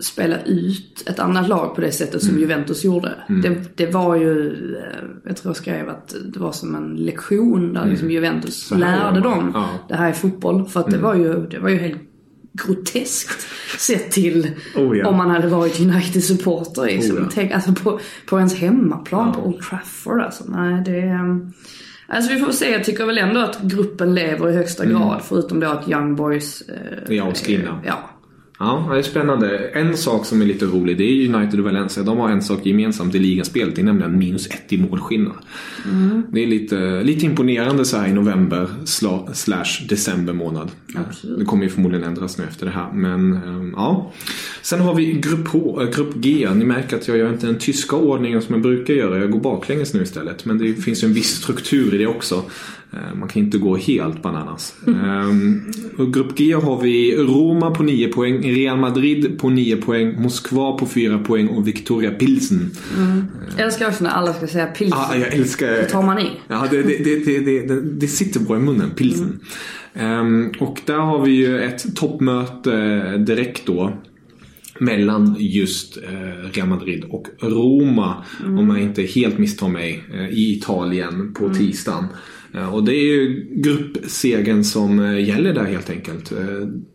[0.00, 2.32] spela ut ett annat lag på det sättet Mm.
[2.34, 3.12] som Juventus gjorde.
[3.42, 7.72] Det, det var ju, eh, jag tror jag skrev att det var som en lektion
[7.72, 8.80] där liksom Juventus Mm.
[8.80, 9.64] Så här lärde dem Ja.
[9.64, 9.76] Mm.
[9.88, 10.66] det här är fotboll.
[10.68, 12.00] För att det var ju, det var ju helt
[12.66, 13.46] groteskt
[13.78, 15.08] sett till Oh, ja.
[15.08, 16.84] om man hade varit United-supporter.
[16.86, 17.16] Liksom.
[17.16, 17.28] Oh, ja.
[17.34, 20.44] Tänk, alltså på, på ens hemmaplan på Old Trafford alltså.
[20.48, 21.50] Nej, det är...
[22.06, 25.22] Alltså vi får se, jag tycker väl ändå att gruppen lever i högsta grad.
[25.24, 26.60] Förutom då att Young Boys...
[26.62, 26.74] Eh,
[27.08, 27.26] Mm.
[27.26, 27.80] Är avskrivna.
[27.86, 28.10] Ja.
[28.58, 29.58] Ja, det är spännande.
[29.58, 32.02] En sak som är lite rolig, det är United och Valencia.
[32.02, 35.36] De har en sak gemensamt i ligaspelet, det är nämligen minus ett i målskillnad.
[36.28, 40.70] Det är lite, lite imponerande så här i november sla, slash december månad.
[41.38, 42.92] Det kommer ju förmodligen ändras nu efter det här.
[42.92, 44.12] Men ehm, ja.
[44.64, 46.48] Sen har vi grupp, H, äh, grupp G.
[46.54, 49.18] Ni märker att jag gör inte den tyska ordningen som jag brukar göra.
[49.18, 50.44] Jag går baklänges nu istället.
[50.44, 52.42] Men det finns ju en viss struktur i det också.
[52.92, 54.74] Eh, Man kan inte gå helt bananas.
[54.86, 60.22] Ehm, och grupp G har vi Roma på 9 poäng, Real Madrid på 9 poäng,
[60.22, 62.70] Moskva på 4 poäng och Victoria Pilsen.
[63.56, 64.98] Jag älskar också när alla ska säga pilsen.
[64.98, 65.82] Ah, jag älskar...
[65.82, 66.30] Då tar man i.
[66.48, 69.40] Ja, det, det, det, det, sitter bra i munnen, pilsen.
[69.94, 73.92] Ehm, och där har vi ju ett toppmöte direkt då.
[74.78, 78.24] Mellan just eh, Real Madrid och Roma.
[78.44, 80.04] Om jag inte helt misstar mig.
[80.14, 82.06] Eh, I Italien på tisdagen.
[82.54, 86.32] Eh, och det är ju gruppsegen som gäller där helt enkelt.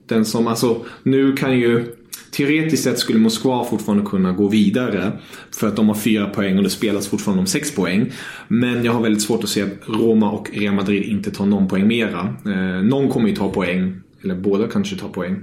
[0.07, 1.85] Den som, alltså, nu kan ju
[2.31, 5.11] Teoretiskt sett skulle Moskva fortfarande kunna gå vidare
[5.51, 8.11] för att de har fyra poäng och det spelas fortfarande om sex poäng.
[8.47, 11.67] Men jag har väldigt svårt att se att Roma och Real Madrid inte tar någon
[11.67, 12.35] poäng mera.
[12.83, 15.35] Någon kommer ju ta poäng, eller båda kanske tar poäng.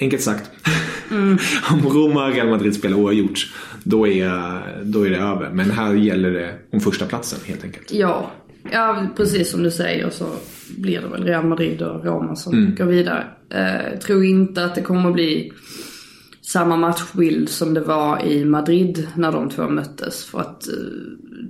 [0.00, 0.50] Enkelt sagt.
[1.70, 3.46] om Roma och Real Madrid spelar oavgjort,
[3.84, 5.50] då är, då är det över.
[5.52, 7.92] Men här gäller det om första platsen helt enkelt.
[7.92, 8.30] Ja.
[8.72, 10.26] ja, precis som du säger så
[10.76, 12.74] blir det väl Real Madrid och Roma som Mm.
[12.74, 13.24] går vidare.
[13.50, 15.52] Eh, tror inte att det kommer att bli
[16.52, 20.24] samma matchbild som det var i Madrid när de två möttes.
[20.24, 20.74] För att eh,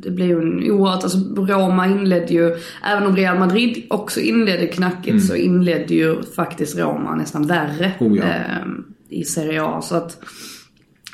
[0.03, 4.67] det blev ju en oerhört, alltså Roma inledde ju, även om Real Madrid också inledde
[4.67, 8.13] knackigt så inledde ju faktiskt Roma nästan värre Mm.
[8.13, 8.25] Oh ja.
[8.25, 8.67] eh,
[9.09, 9.81] i Serie A.
[9.83, 10.19] Så att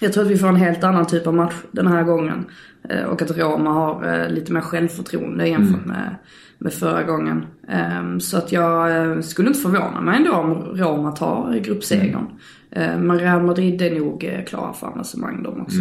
[0.00, 2.44] jag tror att vi får en helt annan typ av match den här gången.
[2.88, 6.16] Eh, Och att Roma har eh, lite mer självförtroende jämfört med,
[6.58, 7.46] med förra gången.
[7.68, 12.26] Ehm, Så att jag eh, skulle inte förvåna mig ändå om Roma tar gruppsegern.
[12.70, 15.78] Eh, Men Real Madrid är nog klara för avancemang de också.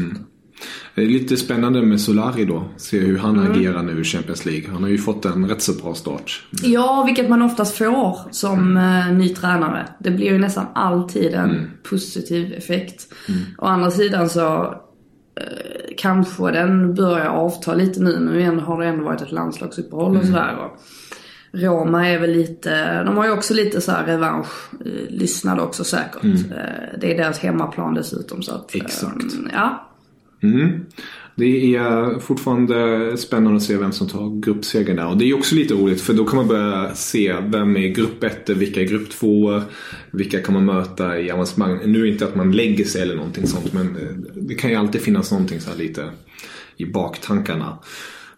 [0.95, 2.63] Det är lite spännande med Solari då.
[2.77, 4.69] Se hur han agerar nu i Champions League.
[4.71, 6.47] Han har ju fått en rätt så bra start.
[6.63, 9.87] Ja, vilket man oftast får som eh, ny tränare.
[9.99, 13.13] Det blir ju nästan alltid en positiv effekt.
[13.57, 14.63] Å andra sidan så
[15.39, 18.19] eh, kanske den börjar avta lite nu.
[18.19, 20.55] Nu har det ändå varit ett landslagsuppehåll och sådär.
[21.51, 25.83] Roma är väl lite, de har ju också lite så här revansch eh, lyssnade också
[25.83, 26.23] säkert.
[26.23, 28.75] Eh, det är deras hemmaplan dessutom så att.
[28.75, 29.33] Exakt.
[29.53, 29.83] ja.
[30.43, 30.85] Mm.
[31.35, 35.07] Det är fortfarande spännande att se vem som tar gruppsegern där.
[35.07, 38.23] Och det är också lite roligt för då kan man börja se vem är grupp
[38.23, 39.61] 1, vilka är grupp 2,
[40.11, 41.79] vilka kan man möta i avancemang.
[41.85, 44.69] Nu är det inte att man lägger sig eller någonting sånt men eh, det kan
[44.69, 46.09] ju alltid finnas någonting så här lite
[46.77, 47.77] i baktankarna.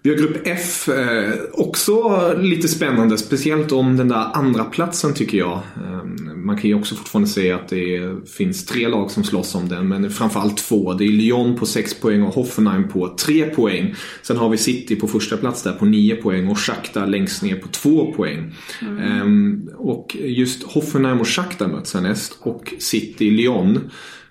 [0.02, 3.18] Vi har grupp F, eh, också lite spännande.
[3.18, 5.54] Speciellt om den där andra platsen tycker jag.
[5.58, 6.04] Eh,
[6.36, 9.88] man kan ju också fortfarande säga att det finns tre lag som slåss om den,
[9.88, 10.94] men framförallt två.
[10.94, 13.96] Det är Lyon på 6 poäng och Hoffenheim på 3 poäng.
[14.22, 17.56] Sen har vi City på första plats där på 9 poäng och Shakhtar längst ner
[17.56, 18.56] på 2 poäng.
[18.82, 19.68] Mm.
[19.68, 23.80] Eh, och just Hoffenheim och Shakhtar möts härnäst och City-Lyon.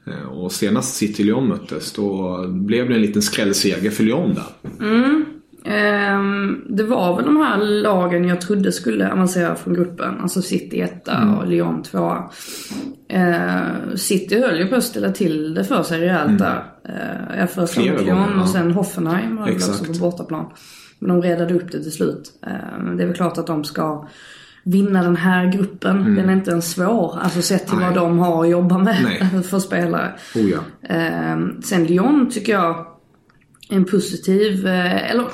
[0.06, 4.86] Eh, och senast City-Lyon möttes då blev det en liten skrällseger för Lyon där.
[4.86, 5.24] Mm.
[5.68, 10.20] Um, det var väl de här lagen jag trodde skulle avancera från gruppen.
[10.20, 11.34] Alltså City 1 mm.
[11.34, 11.98] och Lyon 2.
[13.12, 16.38] Uh, City höll ju på att ställa till det för sig rejält mm.
[16.38, 16.64] där.
[16.88, 18.42] Uh, jag först Lyon ja.
[18.42, 20.46] och sen Hoffenheim var också på bortaplan.
[20.98, 22.32] Men de redade upp det till slut.
[22.46, 24.08] Uh, det är väl klart att de ska
[24.64, 25.96] vinna den här gruppen.
[25.96, 26.14] Mm.
[26.14, 27.18] Den är inte ens svår.
[27.22, 27.86] Alltså sett till Nej.
[27.86, 29.42] vad de har att jobba med Nej.
[29.50, 30.12] för spelare.
[30.34, 30.58] Oh ja.
[30.96, 32.86] uh, sen Lyon tycker jag
[33.68, 35.26] en positiv, eh, eller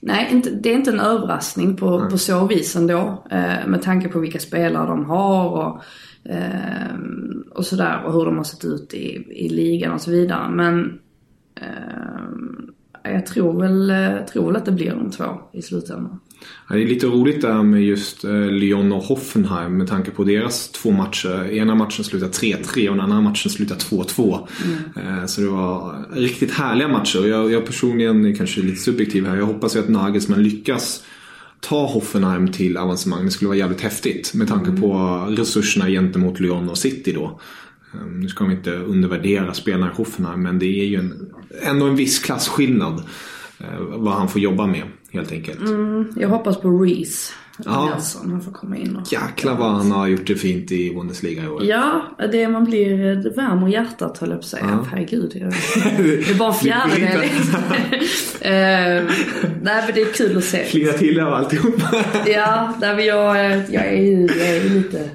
[0.00, 3.24] nej, inte, det är inte en överraskning på, på så vis ändå.
[3.30, 5.82] Eh, med tanke på vilka spelare de har och,
[6.32, 6.98] eh,
[7.54, 10.50] och sådär och hur de har sett ut i, i ligan och så vidare.
[10.50, 10.98] Men
[13.02, 13.92] jag tror väl,
[14.32, 16.20] tror väl att det blir de två i slutändan.
[16.68, 20.68] Det är lite roligt där med just eh, Lyon och Hoffenheim med tanke på deras
[20.68, 21.50] två matcher.
[21.52, 24.48] Ena matchen slutade 3-3 och den andra matchen slutade 2-2.
[24.64, 25.18] Mm.
[25.18, 27.26] Eh, så det var riktigt härliga matcher.
[27.26, 29.36] Jag, jag personligen är kanske lite subjektiv här.
[29.36, 31.04] Jag hoppas ju att Nagelsmann lyckas
[31.60, 33.24] ta Hoffenheim till avancemang.
[33.24, 34.80] Det skulle vara jävligt häftigt med tanke mm.
[34.80, 34.94] på
[35.28, 37.40] resurserna gentemot Lyon och City då.
[37.94, 41.26] Ehm, nu ska vi inte undervärdera spelarna i Hoffenheim men det är ju en,
[41.62, 43.02] ändå en viss klasskillnad
[43.88, 45.60] vad han får jobba med helt enkelt.
[45.60, 47.32] Mm, jag hoppas på Reese.
[47.64, 47.90] Ja.
[47.94, 49.12] Nelson, han får komma in och...
[49.12, 51.64] Jäklar vad han har gjort det fint i Bundesliga i år.
[51.64, 54.64] Ja, det man blir, det värmer hjärtat höll jag på att säga.
[54.68, 54.86] Ja.
[54.90, 55.32] Herregud.
[55.34, 55.50] Jag,
[55.98, 57.20] det är bara fjärdedel.
[57.20, 57.30] uh,
[59.62, 60.64] nej men det är kul att se.
[60.64, 61.74] Flinga till av alltihop.
[62.26, 63.36] ja, nej, men jag,
[63.70, 64.28] jag, är ju,
[64.68, 65.10] lite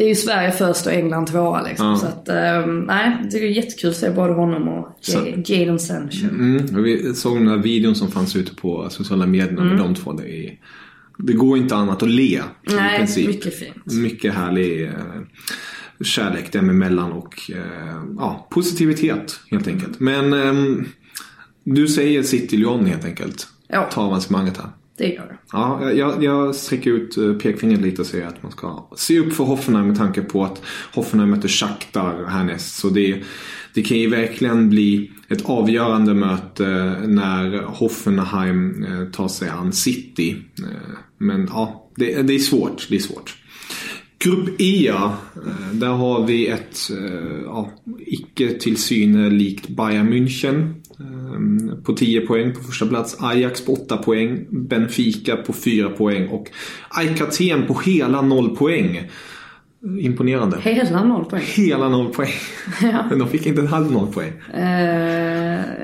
[0.00, 1.86] det är ju Sverige först och England tvåa liksom.
[1.86, 1.96] Ja.
[1.96, 2.28] Så att,
[2.64, 4.98] um, nej, det är jättekul att se både honom och
[5.46, 6.26] Jadon Sancho.
[6.28, 9.78] Mm, vi såg den där videon som fanns ute på sociala medier med mm.
[9.78, 10.12] de två.
[10.12, 10.58] Det, är,
[11.18, 12.42] det går inte annat att le.
[12.62, 13.26] Nej, i princip.
[13.26, 13.86] mycket fint.
[13.86, 14.92] Mycket härlig eh,
[16.04, 20.00] kärlek dem emellan och eh, ja, positivitet helt enkelt.
[20.00, 20.84] Men eh,
[21.64, 23.48] du säger City Lyon helt enkelt.
[23.68, 23.88] Ja.
[23.92, 24.68] Ta avancemanget här.
[25.00, 25.38] Det gör det.
[25.52, 29.32] Ja, jag, jag sträcker ut eh, pekfingret lite och säger att man ska se upp
[29.32, 30.62] för Hoffenheim med tanke på att
[30.94, 32.76] Hoffenheim möter Shakhtar härnäst.
[32.76, 33.22] Så det,
[33.74, 39.72] det kan ju verkligen bli ett avgörande möte eh, när Hoffenheim eh, tar sig an
[39.72, 40.36] City.
[41.18, 42.86] Men ja, det, det är svårt.
[42.88, 43.36] Det är svårt.
[44.18, 44.92] Grupp E,
[45.72, 46.78] där har vi ett
[47.44, 50.79] ja, icke till syne likt Bayern München.
[51.00, 53.16] Ehm, på 10 poäng på första plats.
[53.20, 54.46] Ajax på 8 poäng.
[54.50, 56.28] Benfica på 4 poäng.
[56.28, 56.46] Och
[56.88, 59.10] AIK Aten på hela 0 poäng.
[60.00, 60.58] Imponerande.
[60.60, 61.42] Hela noll poäng?
[61.56, 62.32] Hela noll poäng.
[62.82, 63.04] Ja.
[63.10, 64.32] Men de fick inte en halv noll poäng.
[64.54, 65.29] Uh,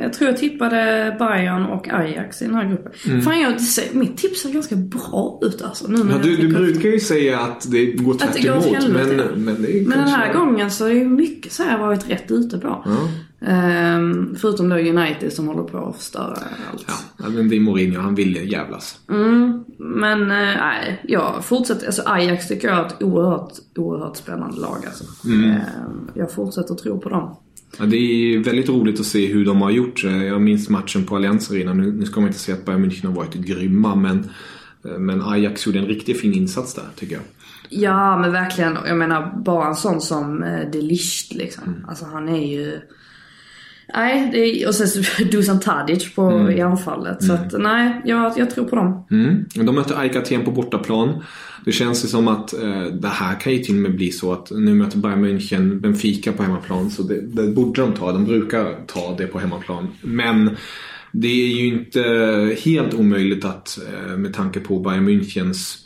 [0.02, 2.92] jag tror jag tippade Bayern och Ajax i den här gruppen.
[3.06, 3.22] Mm.
[3.22, 3.54] Fan, jag,
[3.92, 5.86] mitt tips ser ganska bra ut alltså.
[5.88, 8.66] Nu ja, du, du brukar ju säga att det går tvärt emot.
[8.88, 12.30] Men, men, det men den här gången så är det mycket så jag varit rätt
[12.30, 12.82] ute på.
[12.84, 13.08] Ja.
[13.40, 16.38] Um, förutom då United som håller på att förstöra
[16.72, 16.84] allt.
[17.18, 18.00] Ja, men det är Mourinho.
[18.00, 18.98] Han vill jävlas.
[19.08, 21.86] Mm, men eh, nej, uh, jag fortsätter.
[21.86, 25.04] Alltså Ajax tycker jag är ett oerhört, oerhört spännande lag alltså.
[25.28, 25.50] Mm.
[25.50, 25.56] Uh,
[26.14, 27.36] jag fortsätter tro på dem.
[27.78, 30.04] Ja, det är väldigt roligt att se hur de har gjort.
[30.04, 31.72] Jag minns matchen på Allianz Arena.
[31.72, 34.30] Nu, nu ska man inte säga att Bayern München har varit grymma men,
[34.84, 37.24] eh, men Ajax gjorde en riktigt fin insats där tycker jag.
[37.68, 38.78] Ja men verkligen.
[38.86, 41.64] Jag menar bara en sån som eh, De Ligt liksom.
[41.64, 41.84] Mm.
[41.88, 42.80] Alltså han är ju
[43.96, 46.58] Nej, det är, och sen Dusan Tadic på, mm.
[46.58, 47.24] i anfallet.
[47.24, 47.46] Så mm.
[47.46, 49.06] att nej, jag, jag tror på dem.
[49.10, 49.44] Mm.
[49.54, 51.22] De möter AIK Aten på bortaplan.
[51.64, 54.32] Det känns ju som att eh, det här kan ju till och med bli så
[54.32, 56.90] att nu möter Bayern München Benfica på hemmaplan.
[56.90, 58.12] Så det, det borde de ta.
[58.12, 59.88] De brukar ta det på hemmaplan.
[60.02, 60.56] Men
[61.12, 62.02] det är ju inte
[62.64, 65.76] helt omöjligt att eh, med tanke på Bayern Münchens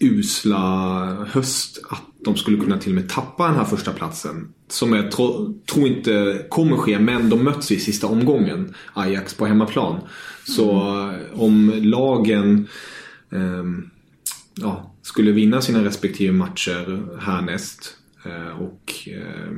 [0.00, 4.48] usla höst att de skulle kunna till och med tappa den här första platsen.
[4.68, 8.74] Som jag tro, tror inte kommer ske, men de möts i sista omgången.
[8.92, 10.00] Ajax på hemmaplan.
[10.44, 11.20] Så mm.
[11.32, 12.68] om lagen
[13.32, 13.64] eh,
[14.54, 19.52] ja, skulle vinna sina respektive matcher härnäst eh, och eh,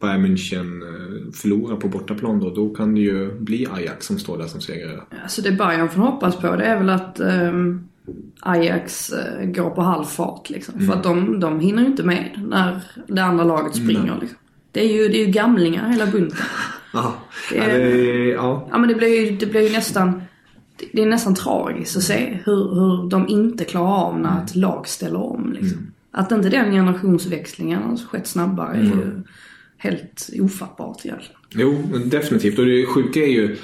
[0.00, 4.38] Bayern München eh, förlorar på bortaplan då, då kan det ju bli Ajax som står
[4.38, 5.00] där som segrare.
[5.22, 7.88] Alltså det Bayern får hoppas på det är väl att ehm,
[8.40, 10.86] Ajax eh, går på halv fart liksom.
[10.86, 14.38] För att de, de hinner ju inte med när det andra laget springer liksom.
[14.72, 16.38] Det är ju, det är ju gamlingar hela bunten.
[16.92, 17.14] Ja,
[17.50, 18.68] Det ja, det, ja.
[18.70, 20.22] Ja men det blir ju, det blir ju nästan,
[20.92, 24.88] det- är nästan tragiskt att se hur, hur de inte klarar av när ett lag
[24.88, 25.92] ställer om liksom.
[26.12, 29.22] Att inte den generationsväxlingen har skett snabbare är ju
[29.76, 31.36] helt ofattbart egentligen.
[31.50, 32.58] Jo, definitivt.
[32.58, 33.56] Och det sjuka är ju...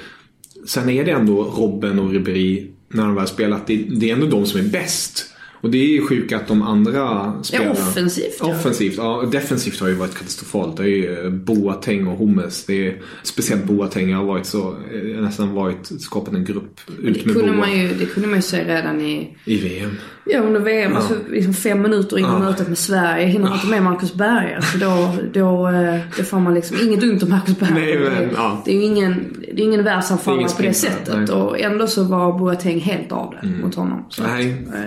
[0.67, 3.67] Sen är det ändå Robben och Ribéry när de väl spelat.
[3.67, 5.33] Det, det är ändå de som är bäst.
[5.61, 7.71] Och det är ju sjukt att de andra spelarna...
[7.71, 8.45] offensivt, ja.
[8.45, 9.23] Offensivt, ja.
[9.31, 10.77] Defensivt har ju varit katastrofalt.
[10.77, 12.65] Det är ju eh, Boateng och Hummes.
[12.65, 17.25] Det är, speciellt Boateng har varit så, eh, nästan varit, skapat en grupp ut Det
[17.25, 19.91] med kunde, Boa man ju, det kunde man ju se redan i, i VM.
[20.25, 22.39] ja under VM, alltså liksom fem minuter in i Ja.
[22.39, 24.53] mötet med Sverige, hinner man inte med Marcus Berg.
[24.55, 27.71] Alltså då, då, eh, då får man liksom, inget ont om Marcus Berg.
[27.73, 28.61] Nej, men, det, ja.
[28.65, 31.15] det är ju ingen, det är ingen världsanfallare på det sättet.
[31.27, 31.29] nej.
[31.35, 34.05] Och ändå så var Boateng helt av det mot honom.
[34.09, 34.65] Så att, Nej.
[34.73, 34.81] eh,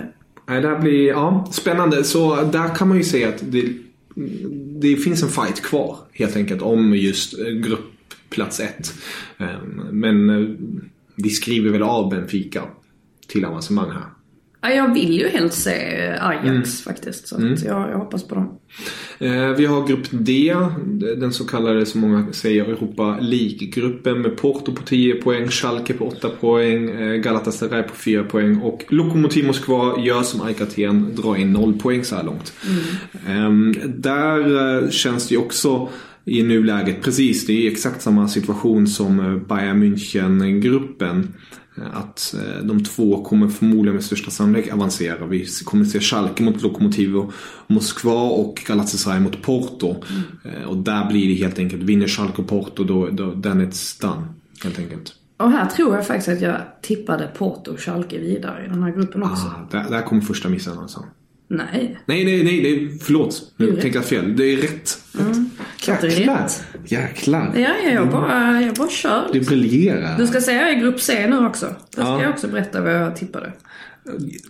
[0.51, 2.05] Nej, det här blir ja, spännande.
[2.05, 3.73] Så där kan man ju säga att det,
[4.81, 8.95] det finns en fight kvar helt enkelt om just eh, gruppplats ett.
[9.39, 10.49] Ehm, men eh,
[11.15, 12.63] vi skriver väl av Benfica
[13.27, 14.05] till avancemang här.
[14.63, 15.71] Ja, jag vill ju helst se
[16.21, 16.63] Ajax Mm.
[16.63, 17.29] faktiskt.
[17.29, 18.59] Så att jag, jag hoppas på dem.
[19.19, 20.55] Eh, Vi har grupp D,
[21.17, 26.05] den så kallade som många säger Europa League-gruppen med Porto på 10 poäng, Schalke på
[26.07, 31.37] 8 poäng, eh, Galatasaray på 4 poäng och Lokomotiv Moskva gör som AIK Aten, drar
[31.37, 32.53] in 0 poäng så här långt.
[33.29, 34.39] Ehm, Där
[34.85, 35.89] eh, känns det ju också
[36.25, 41.23] i nuläget, precis, det är exakt samma situation som eh, Bayern München-gruppen.
[41.81, 45.27] Eh, Att eh, de två kommer förmodligen med största sannolikhet avancera.
[45.27, 47.33] Vi kommer se Schalke mot Lokomotiv och
[47.67, 49.97] Moskva och Galatasaray mot Porto.
[50.45, 54.01] Eh, Och där blir det helt enkelt, vinner Schalke och Porto då, då then it's
[54.01, 54.27] done.
[54.65, 55.15] Helt enkelt.
[55.37, 58.91] Och här tror jag faktiskt att jag tippade Porto och Schalke vidare i den här
[58.91, 59.47] gruppen också.
[59.47, 61.05] Ah, där, där kommer första missen alltså.
[61.49, 61.99] Nej.
[62.07, 63.53] Nej, nej, nej, nej förlåt.
[63.57, 63.81] Nu rätt.
[63.81, 64.37] tänkte jag fel.
[64.37, 64.99] Det är rätt.
[65.13, 65.47] det är
[65.87, 66.49] Jäklar.
[66.87, 67.53] Jäklar.
[67.55, 69.29] Ja, ja, jag bara, jag bara kör.
[69.33, 70.19] Du briljerar.
[70.19, 71.67] Du ska säga i grupp C nu också.
[71.67, 72.23] Där ska Ja.
[72.23, 73.53] jag också berätta vad jag tippade.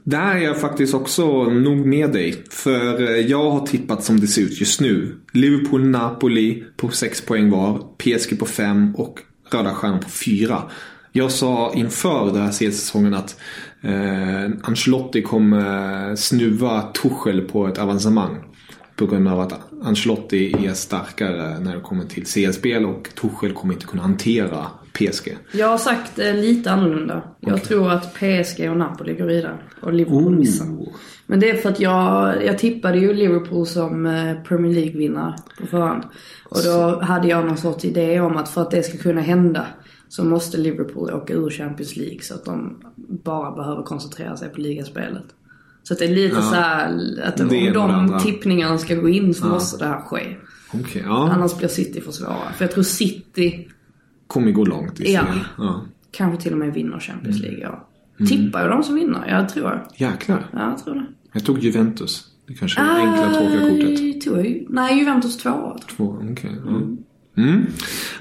[0.04, 2.44] Där är jag faktiskt också nog med dig.
[2.50, 5.16] För eh, jag har tippat som det ser ut just nu.
[5.32, 7.78] Liverpool-Napoli på 6 poäng var.
[7.98, 9.18] PSG på 5 och
[9.52, 10.62] Röda Stjärnan på 4.
[11.12, 13.36] Jag sa inför den här säsongen att
[13.82, 18.36] eh, Ancelotti kommer snuva Tuchel på ett avancemang.
[19.00, 23.74] På grund av att Ancelotti är starkare när det kommer till CL-spel och Tuchel kommer
[23.74, 25.36] inte kunna hantera PSG.
[25.52, 27.22] Jag har sagt eh, lite annorlunda.
[27.40, 29.58] Jag tror att PSG och Napoli går vidare.
[29.82, 30.66] Och Liverpool missar.
[31.26, 35.66] Men det är för att jag, jag tippade ju Liverpool som eh, Premier League-vinnare på
[35.66, 36.02] förhand.
[36.48, 39.66] Och då hade jag någon sorts idé om att för att det ska kunna hända
[40.08, 42.82] så måste Liverpool åka ur Champions League så att de
[43.24, 45.24] bara behöver koncentrera sig på ligaspelet.
[45.82, 46.88] Så att det är lite så här
[47.24, 48.16] att Det om det andra.
[48.18, 50.36] de tippningarna ska gå in så måste det här ske.
[50.74, 51.30] Okej, ja.
[51.32, 52.52] Annars blir City för svåra.
[52.56, 53.68] För jag tror City
[54.26, 55.20] Kommer gå långt i Ja.
[55.20, 55.44] serien.
[55.58, 55.82] Ja.
[56.10, 57.50] kanske till och med vinner Champions Mm.
[57.50, 57.60] League.
[58.18, 58.26] Ja.
[58.26, 59.28] Tippar jag de som vinner?
[59.28, 60.08] Jag tror jag.
[60.08, 60.46] Jäklar.
[60.52, 61.06] Ja, jag tror det.
[61.32, 62.24] Jag tog Juventus.
[62.46, 64.20] Det kanske är det enkla tråkiga kortet.
[64.24, 64.66] Tog jag ju.
[64.68, 65.78] Nej, Juventus tvåa.
[65.96, 66.50] Två, okej.
[66.64, 66.70] ja.
[66.70, 66.98] Mm.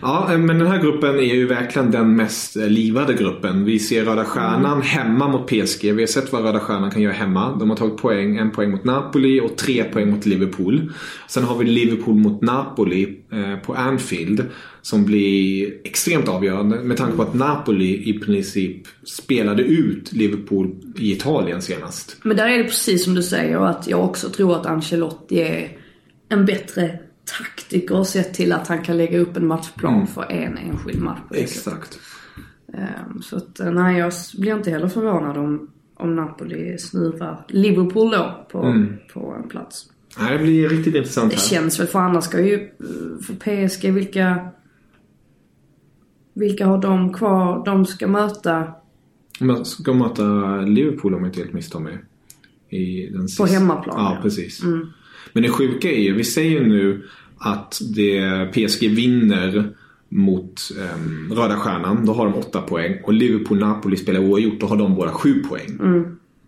[0.02, 3.66] Ja, men den här gruppen är ju verkligen den mest eh, livade gruppen.
[3.66, 5.84] Vi ser Röda Stjärnan hemma mot PSG.
[5.84, 7.56] Vi har sett vad Röda Stjärnan kan göra hemma.
[7.60, 10.92] De har tagit poäng, en poäng mot Napoli och tre poäng mot Liverpool.
[11.28, 14.46] Sen har vi Liverpool mot Napoli eh, på Anfield.
[14.82, 21.12] Som blir extremt avgörande med tanke på att Napoli i princip spelade ut Liverpool i
[21.12, 22.18] Italien senast.
[22.24, 25.70] Men där är det precis som du säger att jag också tror att Ancelotti är
[26.30, 27.00] en bättre
[27.38, 30.08] taktiker sett till att han kan lägga upp en matchplan Mm.
[30.08, 31.20] för en enskild match.
[31.28, 31.40] på det.
[31.40, 32.00] Exakt.
[32.74, 38.12] Ehm, Så att eh, nej, jag blir inte heller förvånad om, om Napoli snuvar Liverpool
[38.12, 38.94] då på, Mm.
[39.14, 39.86] på en plats.
[40.20, 41.42] Nej, det blir riktigt intressant Det här.
[41.44, 43.34] känns väl för annars ska ju, eh, för
[43.68, 44.50] PSG, vilka,
[46.34, 47.66] vilka har de kvar?
[47.66, 48.74] De ska möta
[49.40, 50.24] Man ska möta
[50.62, 51.98] Liverpool om jag inte helt misstar mig.
[52.70, 53.46] I den sista...
[53.46, 54.22] hemmaplan, Ja, ja.
[54.22, 54.62] precis.
[55.34, 57.04] Men det sjuka är ju, vi säger ju nu
[57.38, 59.70] att det PSG vinner
[60.10, 62.06] mot um, Röda Stjärnan.
[62.06, 62.96] Då har de åtta poäng.
[63.04, 64.60] Och Liverpool-Napoli spelar oavgjort.
[64.60, 65.80] Då har de båda sju poäng.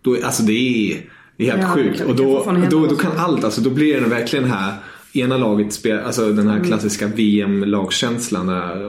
[0.02, 0.96] Då, är- alltså det är,
[1.36, 2.00] det är helt Ja, sjukt.
[2.00, 4.74] Och då, då, då som kan allt, alltså då blir det verkligen här
[5.14, 8.46] Ena laget spelar, alltså den här klassiska VM-lagkänslan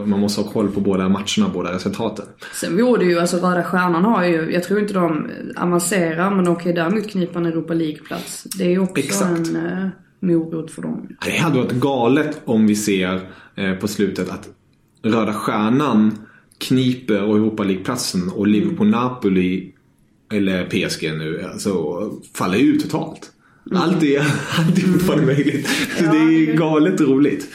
[0.10, 2.26] man måste ha koll på båda matcherna, båda resultaten.
[2.54, 6.46] Sen vore det ju, alltså Röda Stjärnan har ju, jag tror inte de avancerar men
[6.46, 8.44] de kan ju däremot knipa en Europa League-plats.
[8.44, 9.48] Det är ju också Exakt.
[9.48, 9.90] en, eh,
[10.20, 11.08] morot för dem.
[11.26, 13.22] Det hade varit galet om vi ser
[13.56, 14.50] eh, på slutet att
[15.04, 16.18] Röda Stjärnan
[16.58, 19.72] kniper Europa League-platsen och Liverpool-Napoli
[20.32, 21.74] eller PSG nu alltså,
[22.34, 23.33] faller ut totalt.
[23.72, 24.20] Allt är,
[24.60, 25.68] allt är fortfarande möjligt.
[25.98, 27.48] Så det är galet roligt.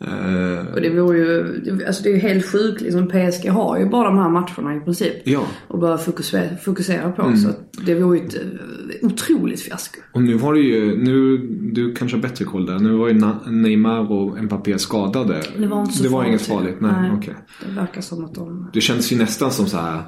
[0.00, 3.08] Eh, Och det vore ju, alltså det är ju helt sjukt liksom.
[3.08, 5.12] PSG har ju bara de här matcherna i princip.
[5.24, 5.46] Ja.
[5.68, 7.36] Och bara fokusera, fokusera på.
[7.36, 10.00] Så att det vore ju ett eh, otroligt fiasko.
[10.12, 11.36] Och nu var det ju, nu,
[11.72, 12.78] du kanske har bättre koll där.
[12.78, 13.20] Nu var ju
[13.50, 15.42] Neymar och Mbappé skadade.
[15.58, 16.76] Det var inte så Det var farligt, inget farligt?
[16.80, 17.10] Nej, Nej.
[17.16, 17.34] okej.
[17.66, 18.70] Det verkar som att de...
[18.72, 20.02] Det känns ju nästan som så här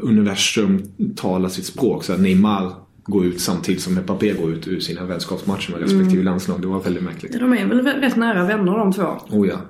[0.00, 0.82] universum
[1.16, 2.04] talar sitt språk.
[2.04, 2.72] Så att Neymar
[3.04, 6.60] går ut samtidigt som Mbappé går ut ur sina vänskapsmatcher med respektive landslag.
[6.60, 7.32] Det var väldigt märkligt.
[7.32, 9.20] De är väl rätt nära vänner de två.
[9.30, 9.60] Oh ja.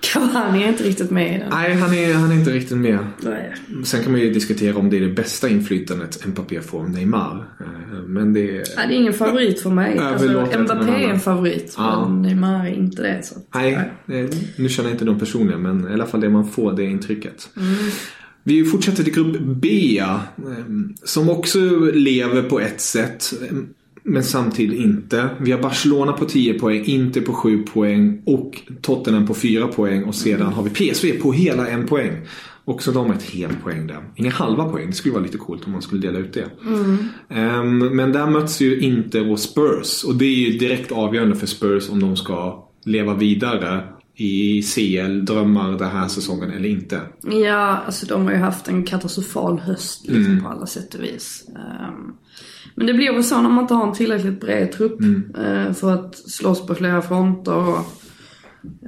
[0.00, 1.48] Cavani är inte riktigt med i den.
[1.50, 2.98] Nej, han är, han är inte riktigt med.
[3.20, 3.54] Nej.
[3.84, 7.44] Sen kan man ju diskutera om det är det bästa inflytandet Mbappé får om Neymar.
[7.60, 8.64] Eh, Men det är...
[8.76, 9.98] Nej, det är ingen favorit för mig.
[9.98, 11.74] Alltså, Mbappé är en favorit.
[11.76, 12.08] Ja.
[12.08, 13.22] Men Neymar är inte det.
[13.22, 13.34] Så.
[13.54, 13.72] Nej,
[14.08, 16.84] eh, nu känner jag inte dem personligen men i alla fall det man får det
[16.84, 17.50] intrycket.
[17.56, 17.74] Mm.
[18.44, 20.24] Vi fortsätter till grupp B eh,
[21.04, 21.58] som också
[21.94, 23.56] lever på ett sätt eh,
[24.06, 25.28] men samtidigt inte.
[25.40, 30.04] Vi har Barcelona på 10 poäng, Inter på 7 poäng och Tottenham på 4 poäng
[30.04, 32.12] och sedan har vi PSV på hela en poäng.
[32.64, 34.04] Också de har ett helt poäng där.
[34.16, 36.50] Inga halva poäng, det skulle vara lite coolt om man skulle dela ut det.
[37.28, 41.46] Ehm, men där möts ju Inter och Spurs och det är ju direkt avgörande för
[41.46, 43.82] Spurs om de ska leva vidare
[44.16, 47.00] i CL-drömmar den här säsongen eller inte.
[47.22, 50.44] Ja, alltså de har ju haft en katastrofal höst liksom, Mm.
[50.44, 51.44] på alla sätt och vis.
[51.48, 52.12] Ehm,
[52.74, 55.32] men det blir väl så när man inte har en tillräckligt bred trupp Mm.
[55.38, 57.78] eh, för att slåss på flera fronter och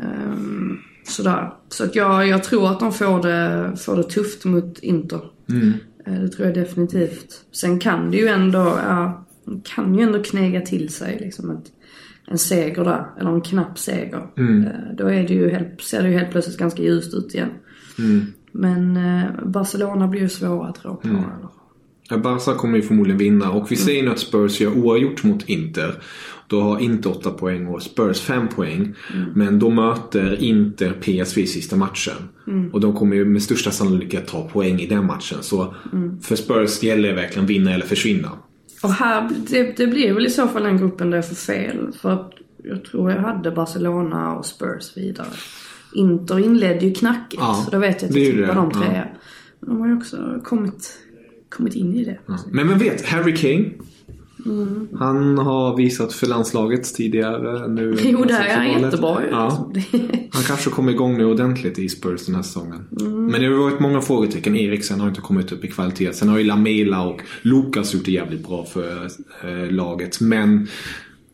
[0.03, 1.53] ehm, sådär.
[1.69, 5.21] Så att jag, jag tror att de får det, får det tufft mot Inter.
[5.49, 5.73] Mm.
[6.07, 7.45] Eh, det tror jag definitivt.
[7.53, 8.79] Sen kan det ju ändå,
[9.45, 11.65] de kan ju ändå knäga till sig liksom ett,
[12.27, 14.27] en seger där, eller en knapp seger.
[14.37, 14.65] Mm.
[14.65, 17.51] Eh, Då är det ju helt, ser det ju helt plötsligt ganska ljust ut igen.
[17.99, 18.27] Mm.
[18.53, 21.09] Men eh, Barcelona blir ju svåra att rå på.
[21.09, 21.49] Eller?
[22.11, 25.49] Ja, Barca kommer ju förmodligen vinna och vi säger nu att Spurs gör oavgjort mot
[25.49, 25.95] Inter.
[26.49, 28.95] Då har Inter 8 poäng och Spurs 5 poäng.
[29.35, 32.15] Men då möter Inter PSV i sista matchen.
[32.73, 35.39] Och de kommer ju med största sannolikhet ta poäng i den matchen.
[35.41, 35.75] Så
[36.23, 38.31] för Spurs gäller det verkligen vinna eller försvinna.
[38.83, 41.93] Och här, det, det blir väl i så fall den gruppen där jag får fel.
[42.01, 42.33] För att
[42.65, 45.29] jag tror jag hade Barcelona och Spurs vidare.
[45.95, 47.43] Inter inledde ju knackigt.
[47.43, 48.87] Ja, så då vet jag att jag det, de tre.
[48.95, 49.05] ja.
[49.61, 50.99] Men de har ju också kommit,
[51.49, 52.19] kommit in i det.
[52.51, 53.71] Men man vet, Harry Kane.
[54.99, 57.69] Han har visat för landslaget tidigare.
[57.69, 58.83] Nu Jo, där är han 60-talet.
[58.83, 59.19] jättebra.
[59.31, 59.73] Ja.
[60.31, 62.87] Han kanske kommer igång nu ordentligt i Spurs den här säsongen.
[63.31, 64.57] Men det har varit många frågetecken.
[64.57, 66.13] Eriksen har inte kommit upp i kvalitet.
[66.13, 69.09] Sen har ju Lamela och Lukas gjort det jävligt bra för
[69.45, 70.21] eh, laget.
[70.21, 70.69] Men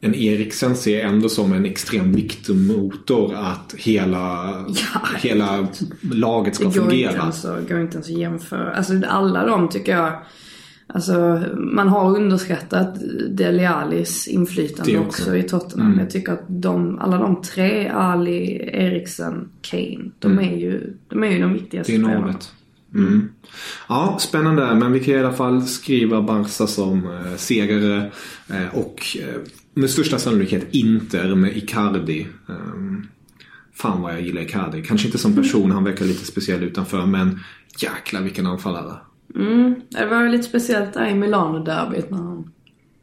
[0.01, 4.55] en Eriksen ser ändå som en extrem viktmotor att hela,
[5.23, 5.67] hela
[6.01, 7.23] laget ska Det fungera.
[7.23, 8.75] att- går inte ens att jämföra.
[8.75, 10.13] Alltså alla de tycker jag.
[10.95, 12.95] Alltså man har underskattat
[13.31, 15.23] Dele Allis inflytande också.
[15.23, 15.37] också.
[15.37, 15.99] i Tottenham.
[15.99, 20.11] Jag tycker att de, alla de tre, Ali, Eriksen, Kane.
[20.19, 22.21] De, är, ju, de är ju de viktigaste Det är spelarna.
[22.21, 22.53] navet.
[22.95, 23.29] Mm.
[23.89, 24.75] Ja, spännande.
[24.75, 28.11] Men vi kan i alla fall skriva Barca som eh, segrare.
[28.49, 29.41] Eh, och eh,
[29.75, 32.27] med största sannolikhet Inter med Icardi.
[32.47, 33.07] Um,
[33.75, 34.83] fan vad jag gillar Icardi.
[34.83, 37.07] Kanske inte som person, han verkar lite speciell utanför.
[37.07, 37.41] Men
[37.79, 38.97] jäklar vilken anfallare.
[39.35, 42.53] Mm, det var ju lite speciellt där i Milano-derbyt när han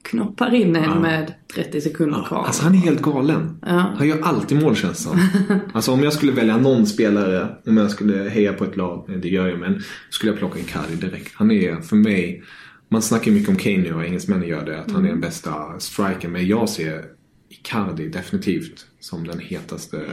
[0.01, 2.43] knoppar in en med 30 sekunder kvar.
[2.43, 3.57] Alltså han är helt galen.
[3.97, 5.19] Han gör alltid mål känns som.
[5.73, 9.29] Alltså om jag skulle välja någon spelare, om jag skulle heja på ett lag, det
[9.29, 11.35] gör jag men, skulle jag plocka Icardi direkt.
[11.35, 12.43] Han är för mig,
[12.89, 15.79] man snackar mycket om Kane nu och engelsmännen gör det, att han är den bästa
[15.79, 16.31] strikern.
[16.31, 17.03] Men jag ser
[17.49, 20.05] Icardi definitivt som den hetaste,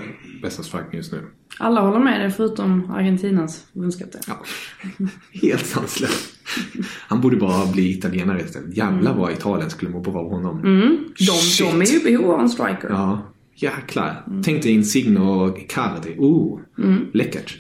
[0.43, 1.23] bästa strikern just nu.
[1.59, 4.21] Alla håller med dig förutom Argentinas förbundskapten.
[4.27, 4.45] Ja.
[5.33, 6.35] Helt sanslöst.
[7.09, 8.77] Han borde bara bli italienare istället.
[8.77, 10.63] Jävlar vad Italien skulle må bra av honom.
[10.63, 11.05] De,
[11.59, 12.89] de är ju i behov av en striker.
[12.89, 14.25] Ja, jäklar.
[14.45, 16.15] Tänk dig Insigne och Icardi.
[16.19, 16.61] Oh,
[17.13, 17.59] läckert.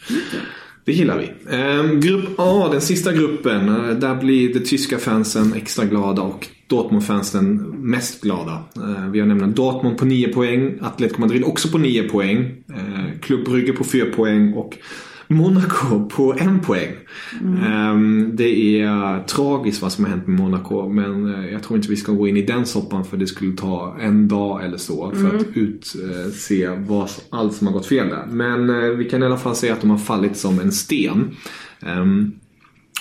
[0.84, 1.56] Det gillar vi.
[1.56, 3.66] Ehm, grupp A, den sista gruppen.
[4.00, 8.64] Där blir de tyska fansen extra glada och Dortmund-fansen mest glada.
[8.76, 13.20] Eh, vi har nämligen Dortmund på 9 poäng, Atletico Madrid också på 9 poäng, eh,
[13.20, 14.78] Club Brugge på 4 poäng och
[15.28, 16.92] Monaco på en poäng.
[17.66, 21.88] Ehm, det är tragiskt vad som har hänt med Monaco men eh, jag tror inte
[21.88, 25.10] vi ska gå in i den soppan för det skulle ta en dag eller så
[25.10, 28.26] för att utse vad allt som har gått fel där.
[28.26, 31.36] Men eh, vi kan i alla fall säga att de har fallit som en sten.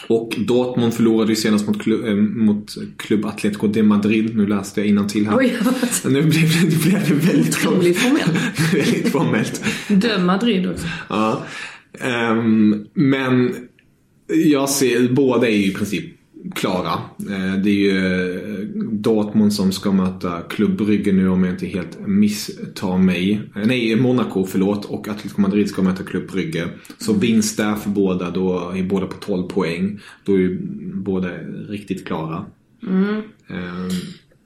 [0.07, 4.35] Och Dortmund förlorade ju senast mot, klubb, äh, mot Club Atletico de Madrid.
[4.35, 5.37] Nu läste jag innan till här.
[5.37, 5.53] Oj,
[6.05, 7.97] Nu blev det, blev det väldigt formellt.
[8.73, 9.63] väldigt formellt.
[9.87, 10.87] Döm Madrid också.
[11.09, 11.45] Ja.
[11.99, 13.55] Ehm, men
[14.27, 16.14] jag ser, båda är ju i princip
[16.55, 16.91] klara.
[17.19, 18.59] Eh, det är ju eh,
[18.91, 23.41] Dortmund som ska möta Club Brugge nu om jag inte helt misstar mig.
[23.55, 24.85] Eh, Nej, Monaco, förlåt.
[24.85, 26.67] Och Atletico Madrid ska möta Club Brugge.
[26.97, 29.99] Så vinst där för båda, då är båda på 12 poäng.
[30.23, 30.59] Då är ju
[30.93, 31.29] båda
[31.69, 32.45] riktigt klara.
[32.87, 33.21] Ehm,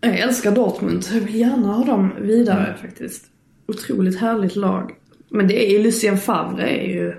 [0.02, 1.06] Jag älskar Dortmund.
[1.14, 3.26] Jag vill gärna ha dem vidare faktiskt.
[3.68, 4.92] Otroligt härligt lag.
[5.32, 7.14] Men det är ju Lucien Favre är ju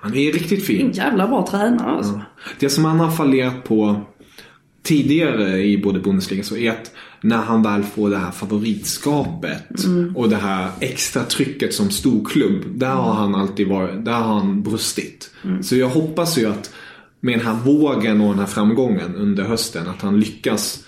[0.00, 0.86] han är riktigt fin.
[0.86, 2.20] en jävla bra tränare alltså.
[2.60, 4.00] Det som han har fallerat på
[4.88, 9.66] tidigare i både Bundesliga så är att när han väl får det här favoritskapet
[10.14, 12.64] och det här extra trycket som storklubb.
[12.74, 15.30] Där har han alltid varit, där har han brustit.
[15.62, 16.70] Så jag hoppas ju att
[17.20, 20.84] med den här vågen och den här framgången under hösten att han lyckas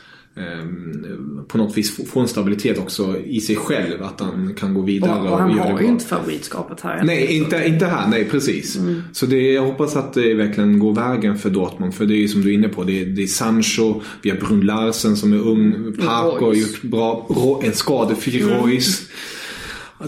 [1.49, 4.03] på något vis få- en stabilitet också i sig själv.
[4.03, 7.03] Att han kan gå vidare Och, och han det har ju inte favoritskapet här.
[7.05, 8.09] Nej, inte, inte här.
[8.11, 8.79] Nej, precis.
[9.13, 11.95] Så det, jag hoppas att det verkligen går vägen för Dortmund.
[11.95, 12.85] För det är ju som du är inne på.
[12.85, 15.73] Det är, det är Sancho, vi har Brun Larsen som är ung.
[16.07, 17.29] Park har gjort bra.
[17.65, 19.03] En skadefri Reus.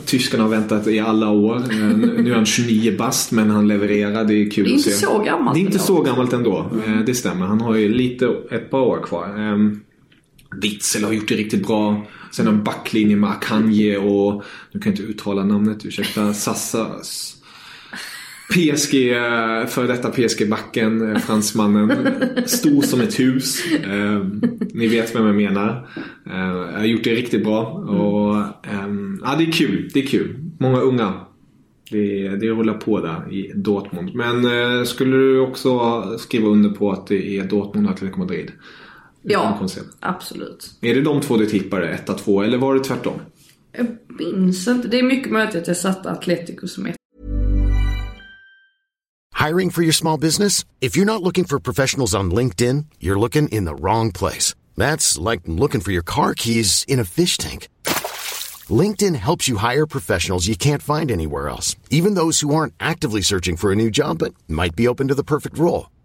[0.05, 1.57] Tyskarna har väntat i alla år.
[1.57, 4.25] Eh, Nu är han 29 bast men han levererar.
[4.25, 5.07] Det är kul Det är att inte se.
[5.07, 5.85] så gammalt Det är inte ändå.
[5.85, 6.71] så gammalt ändå.
[6.87, 7.47] Eh, Det stämmer.
[7.47, 9.29] Han har ju lite, ett par år kvar.
[10.61, 12.07] Witzel har gjort det riktigt bra.
[12.31, 17.37] Sen har backlinjen med Akanje och, nu kan jag inte uttala namnet, ursäkta, Sassas.
[18.53, 21.93] PSG, eh, för detta PSG-backen, eh, fransmannen.
[22.47, 23.73] Stor som ett hus.
[23.73, 24.27] Eh,
[24.75, 25.89] ni vet vem jag menar.
[26.27, 27.67] Eh, har gjort det riktigt bra.
[27.67, 28.37] Och,
[28.67, 28.89] eh,
[29.23, 29.91] ja, det är kul.
[29.95, 30.37] Det är kul.
[30.59, 31.13] Många unga.
[31.91, 34.15] Det, det rullar på där i Dortmund.
[34.15, 38.53] Men eh, skulle du också skriva under på att det är Dortmund och Atletico Madrid?
[39.23, 39.69] Ja,
[40.01, 40.71] absolut.
[40.81, 43.21] Är det de två du tippade, 1 två eller var det tvärtom?
[43.73, 44.89] Jag minns inte.
[44.89, 46.97] Det är mycket möjligt att jag satte Atletico som ett.
[49.47, 50.67] Hiring for your small business?
[50.81, 54.55] If you're not looking for professionals on LinkedIn, you're looking in the wrong place.
[54.77, 57.69] That's like looking for your car keys in a fish tank.
[58.71, 63.23] LinkedIn helps you hire professionals you can't find anywhere else, even those who aren't actively
[63.23, 65.87] searching for a new job but might be open to the perfect role.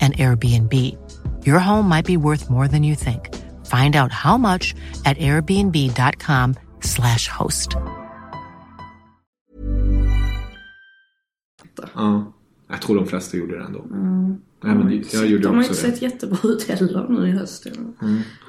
[0.00, 0.72] an Airbnb.
[1.44, 3.28] Your home might be worth more than you think.
[3.66, 4.74] Find out how much
[5.04, 7.76] at airbnb.com/slash host.
[11.94, 12.32] Ja.
[12.68, 13.84] Jag tror de flesta gjorde det ändå.
[14.64, 17.66] Även jag gjorde De har inte sett jättebra ut heller nu i höst.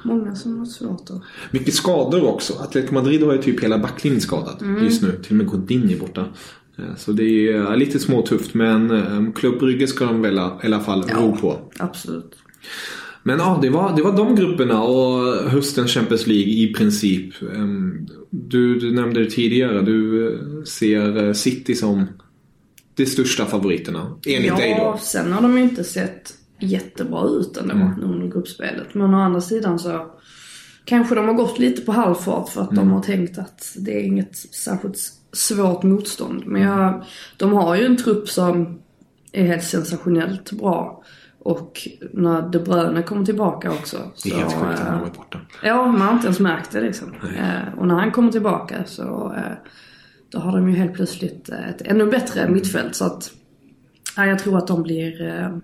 [0.04, 1.22] Många som har svårt att...
[1.50, 2.54] Mycket skador också.
[2.54, 5.22] Atletico Madrid har ju typ hela backlinjen skadad just nu.
[5.22, 6.26] Till och med Godin är borta.
[6.78, 10.66] Eh, Så det är eh, lite småtufft men um, Club Brygge ska de väl i
[10.66, 11.58] alla fall ro på.
[11.78, 12.34] Absolut.
[13.22, 17.34] Men ja, det var, det var de grupperna och höstens Champions League i princip.
[17.54, 22.06] Ehm, Du, du nämnde det tidigare, du eh, ser eh, City som
[22.94, 24.14] de största favoriterna.
[24.26, 24.98] Enligt ja, dig då.
[25.02, 28.02] sen har de ju inte sett jättebra ut ändå Mm.
[28.02, 28.94] under gruppspelet.
[28.94, 30.06] Men å andra sidan så
[30.84, 32.84] kanske de har gått lite på halvfart för att Mm.
[32.84, 34.98] de har tänkt att det är inget särskilt
[35.32, 36.46] svårt motstånd.
[36.46, 37.04] Men jag,
[37.36, 38.78] de har ju en trupp som
[39.32, 41.02] är helt sensationellt bra.
[41.38, 43.96] Och när De Bruyne kommer tillbaka också.
[44.24, 45.40] Det är helt så, sjukt att han eh, har varit borta.
[45.62, 47.14] Ja, man har inte ens märkt det liksom.
[47.38, 49.52] Eh, och när han kommer tillbaka så eh,
[50.32, 52.94] då har de ju helt plötsligt eh, ett ännu bättre mittfält.
[52.94, 53.30] Så att
[54.16, 55.56] ja, jag tror att de blir, eh,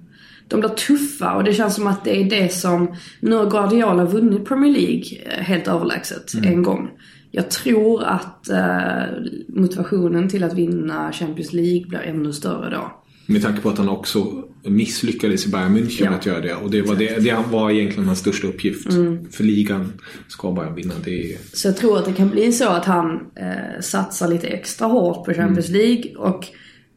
[0.48, 4.04] de blir tuffa och det känns som att det är det som, nu har Guardiola
[4.04, 6.90] vunnit Premier League eh, helt överlägset en gång.
[7.30, 9.02] Jag tror att eh,
[9.48, 12.92] motivationen till att vinna Champions League blir ännu större då.
[13.26, 16.10] Med tanke på att han också misslyckades i Bayern München Ja.
[16.10, 16.54] att göra det.
[16.54, 18.92] Och det var, det, det var egentligen hans största uppgift.
[18.92, 19.30] Mm.
[19.30, 19.92] För ligan
[20.28, 20.94] ska Bayern vinna.
[21.04, 24.46] Det är, Så jag tror att det kan bli så att han eh, satsar lite
[24.46, 26.46] extra hårt på Champions League och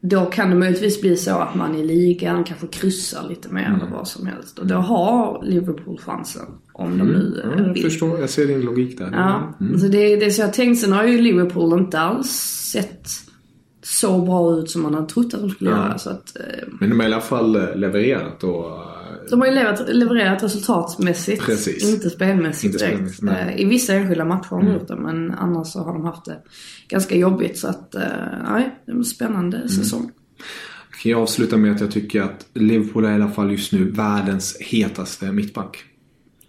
[0.01, 3.91] då kan det möjligtvis bli så att man i ligan kanske kryssar lite mer eller
[3.91, 4.59] vad som helst.
[4.59, 6.45] Och då har Liverpool chansen.
[6.73, 7.83] Om de nu eh, ja, jag vill.
[7.83, 9.09] förstår, jag ser din logik där.
[9.13, 10.81] Ja, så det, det är så jag tänkte.
[10.81, 12.29] Sen har ju Liverpool inte alls
[12.71, 13.07] sett
[13.83, 15.97] så bra ut som man hade trott att de skulle göra.
[15.97, 19.47] Så att, eh, Men de har i alla fall eh, levererat och eh, de har
[19.47, 21.43] ju levererat, levererat resultatmässigt.
[21.45, 21.93] Precis.
[21.93, 22.95] Inte spelmässigt Inte direkt.
[23.15, 23.21] spelmässigt.
[23.21, 23.35] Mm.
[23.55, 26.25] Eh, I vissa enskilda matcher har de gjort det, men annars så har de haft
[26.25, 26.37] det
[26.87, 27.57] ganska jobbigt.
[27.59, 28.01] Så att, eh,
[28.49, 29.69] nej, det är en spännande Mm.
[29.69, 30.11] säsong.
[31.03, 33.91] kan jag avsluta med att jag tycker att Liverpool är i alla fall just nu
[33.91, 35.77] världens hetaste mittback.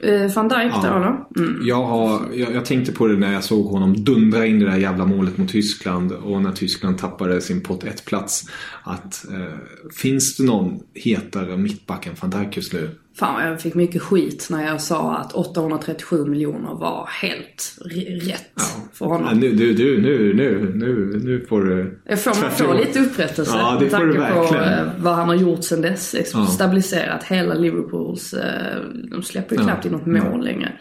[0.02, 0.80] Eh, Van Dijk Ja.
[0.82, 1.46] då eller?
[1.48, 1.66] Mm.
[1.66, 4.76] Jag, har, jag, jag tänkte på det när jag såg honom dundra in det där
[4.76, 8.44] jävla målet mot Tyskland och när Tyskland tappade sin pott 1-plats.
[8.82, 9.58] Att eh,
[9.96, 12.90] finns det någon hetare mittback än van Dijk just nu?
[13.14, 17.78] Fan jag fick mycket skit när jag sa att 837 miljoner var helt
[18.22, 18.46] rätt
[18.92, 19.26] för honom.
[19.28, 22.00] Ja, nu, du, du, nu, nu, nu, nu får du...
[22.04, 24.64] Jag får, man får lite upprättelse Ja, det med får du tanke på verkligen.
[24.78, 26.14] eh, vad han har gjort sen dess.
[26.14, 26.46] Ex- Ja.
[26.46, 29.66] Stabiliserat hela Liverpools, eh, de släpper ju Ja.
[29.68, 30.72] knappt in något mål längre.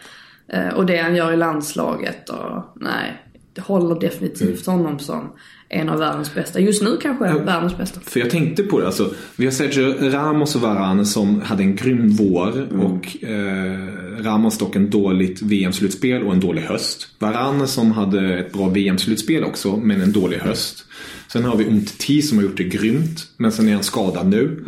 [0.48, 3.22] Eh, och det han gör i landslaget och nej,
[3.58, 4.80] håller definitivt Mm.
[4.80, 5.32] honom som
[5.68, 6.60] en av världens bästa.
[6.60, 8.00] Just nu kanske världens bästa.
[8.00, 11.76] För jag tänkte på det, alltså, vi har Sergio Ramos och Varane som hade en
[11.76, 17.08] grym vår och eh, Ramos dock en dåligt VM-slutspel och en dålig höst.
[17.18, 20.84] Varane som hade ett bra VM-slutspel också, men en dålig höst.
[21.32, 24.64] Sen har vi Umtiti som har gjort det grymt, men sen är han skadad nu.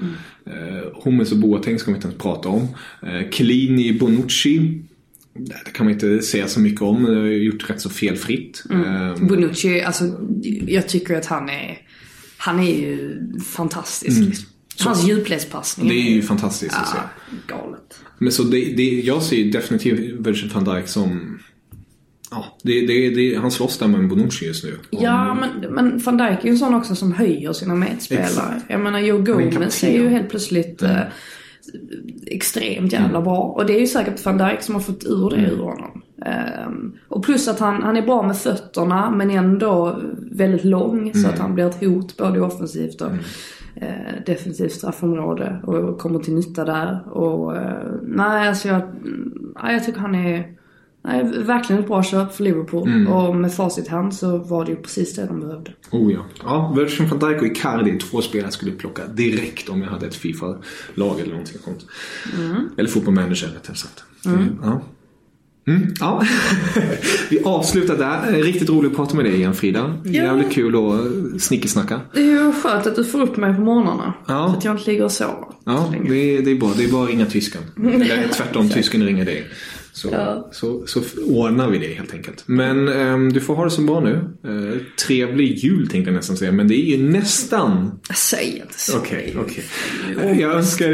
[0.47, 2.69] Eh, Hummus och Boateng ska vi inte ens prata om.
[3.03, 4.83] Eh, Chiellini, Bonucci.
[5.39, 8.65] Det kan man inte säga så mycket om, de har gjort rätt så felfritt.
[8.71, 10.05] Eh, Bonucci, alltså
[10.67, 11.79] jag tycker att han är,
[12.37, 13.21] han är ju
[13.55, 14.21] fantastisk.
[14.21, 14.47] liksom.
[14.81, 15.97] Hans djupledspassning Mm.
[15.97, 16.97] det är ju fantastiskt att se.
[16.97, 18.01] ja, galet.
[18.19, 21.39] Men så det, det, jag ser ju definitivt Virgil van Dijk som...
[22.31, 24.79] Ja, det, det, det, han slåss där med Bonucci just nu.
[24.91, 28.27] Ja, men, men van Dijk är ju en sån också som höjer sina medspelare.
[28.27, 28.65] Exakt.
[28.69, 30.99] Jag menar, Joe Gomez är ju helt plötsligt eh,
[32.27, 33.37] extremt jävla bra.
[33.37, 36.03] Och det är ju säkert van Dijk som har fått ur det ur honom.
[36.27, 40.01] Ehm, och plus att han, han är bra med fötterna men ändå
[40.31, 43.11] väldigt lång så att han blir ett hot både offensivt och
[43.75, 47.13] eh, defensivt straffområde och kommer till nytta där.
[47.13, 48.83] Och eh, nej, alltså jag,
[49.63, 50.55] nej, jag tycker han är
[51.05, 53.07] Nej, verkligen ett bra köp för Liverpool.
[53.07, 55.73] Och med facit hand så var det ju precis det de behövde.
[55.91, 56.21] Oh ja.
[56.45, 60.15] Ja, Virgil van Dijk och Icardi två spelare skulle plocka direkt om jag hade ett
[60.15, 61.87] Fifa-lag eller någonting sånt.
[62.77, 64.05] Eller Football Manager rättare sagt.
[64.63, 64.81] Ja.
[65.67, 66.23] Mm, ja.
[67.31, 68.43] Vi avslutar där.
[68.43, 69.95] Riktigt roligt att prata med dig igen Frida.
[70.05, 72.01] Jävligt kul att snickesnacka.
[72.15, 74.15] Det är ju skönt att du får upp mig på morgnarna.
[74.27, 74.49] Ja.
[74.49, 75.47] Så att jag inte ligger och sover.
[75.65, 76.73] Ja, det är, det är bra.
[76.77, 77.63] Det är bara att ringa tysken.
[77.77, 79.47] Eller tvärtom, tysken ringer dig.
[79.97, 80.49] Så, Ja.
[80.53, 82.43] så, så ordnar vi det helt enkelt.
[82.47, 84.21] Men ehm, du får ha det så bra nu.
[84.49, 84.77] Uh,
[85.07, 86.53] trevlig jul tänkte jag nästan säga.
[86.53, 88.99] Men det är ju nästan Säg inte så.
[88.99, 89.65] Okej, okej.
[90.41, 90.89] Jag önskar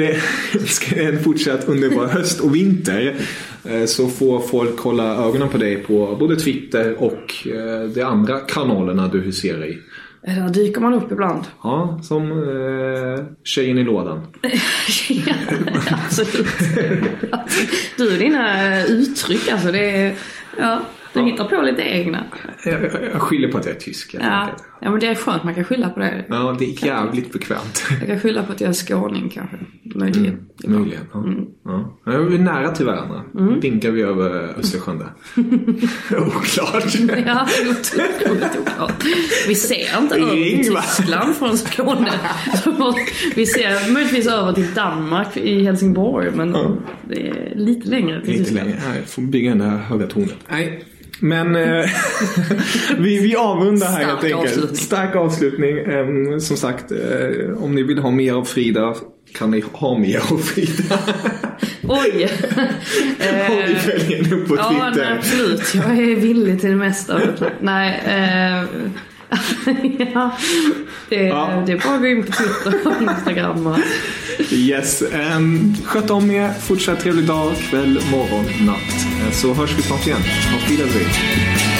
[0.61, 3.17] önskar er en fortsatt underbar höst och vinter.
[3.65, 8.39] Eh, Så får folk hålla ögonen på dig på både Twitter och eh, de andra
[8.41, 9.79] kanalerna du huserar i.
[10.23, 11.45] Där dyker man upp ibland.
[11.63, 14.27] Ja, som eh, tjejen i lådan.
[15.09, 15.35] ja,
[15.91, 16.47] absolut.
[17.97, 19.73] Du och dina uttryck alltså.
[19.73, 20.15] Det är,
[20.59, 20.81] ja,
[21.13, 22.25] du hittar på lite egna.
[22.65, 24.49] Jag, jag, jag skyller på att jag är tysk helt Ja.
[24.81, 25.45] ja, men det är skönt.
[25.45, 26.25] Man kan skylla på det.
[26.29, 27.85] Ja, det är jävligt bekvämt.
[27.99, 29.57] Jag kan skylla på att jag är skåning kanske.
[29.95, 30.47] Möjligen.
[30.67, 31.03] Möjligen.
[31.13, 31.25] Ja.
[31.65, 31.99] Ja.
[32.13, 33.23] Ja, vi är nära till varandra.
[33.61, 35.09] Vinkar vi över Östersjön där.
[36.27, 36.95] Oklart.
[37.27, 39.05] Ja, otroligt oklart.
[39.49, 40.65] Vi ser inte över till.
[40.77, 42.13] Tyskland från Skåne.
[43.37, 46.53] Vi ser möjligtvis över till Danmark i Helsingborg, men
[47.09, 48.69] det är lite längre till Lite Tyskland.
[48.69, 48.83] längre.
[48.89, 50.31] Nej, jag får bygga den där höga tonen.
[50.51, 50.85] Nej.
[51.21, 51.85] Men eh,
[52.99, 54.45] vi, vi avrundar här Stark helt enkelt.
[54.53, 54.77] avslutning.
[54.77, 55.79] Stark avslutning.
[55.79, 58.95] Em, som sagt, eh, om ni vill ha mer av Frida
[59.39, 60.99] kan ni ha mer av Frida.
[61.83, 62.29] Oj!
[63.51, 65.17] om ni följer henne på Ja, nej, Twitter.
[65.19, 65.75] absolut.
[65.75, 67.21] Jag är villig till det mesta.
[67.61, 68.65] Nej, eh,
[70.15, 70.31] ja,
[71.09, 71.63] det, Ja.
[71.67, 73.67] det är bara att gå in på Twitter och Instagram.
[73.67, 73.79] Och,
[74.53, 75.03] Yes.
[75.37, 76.53] Um, sköt om er.
[76.61, 79.07] Fortsatt trevlig dag, kväll, morgon, natt.
[79.27, 80.21] Eh, Så hörs vi snart igen.
[80.55, 81.80] Auf Wiedersehen.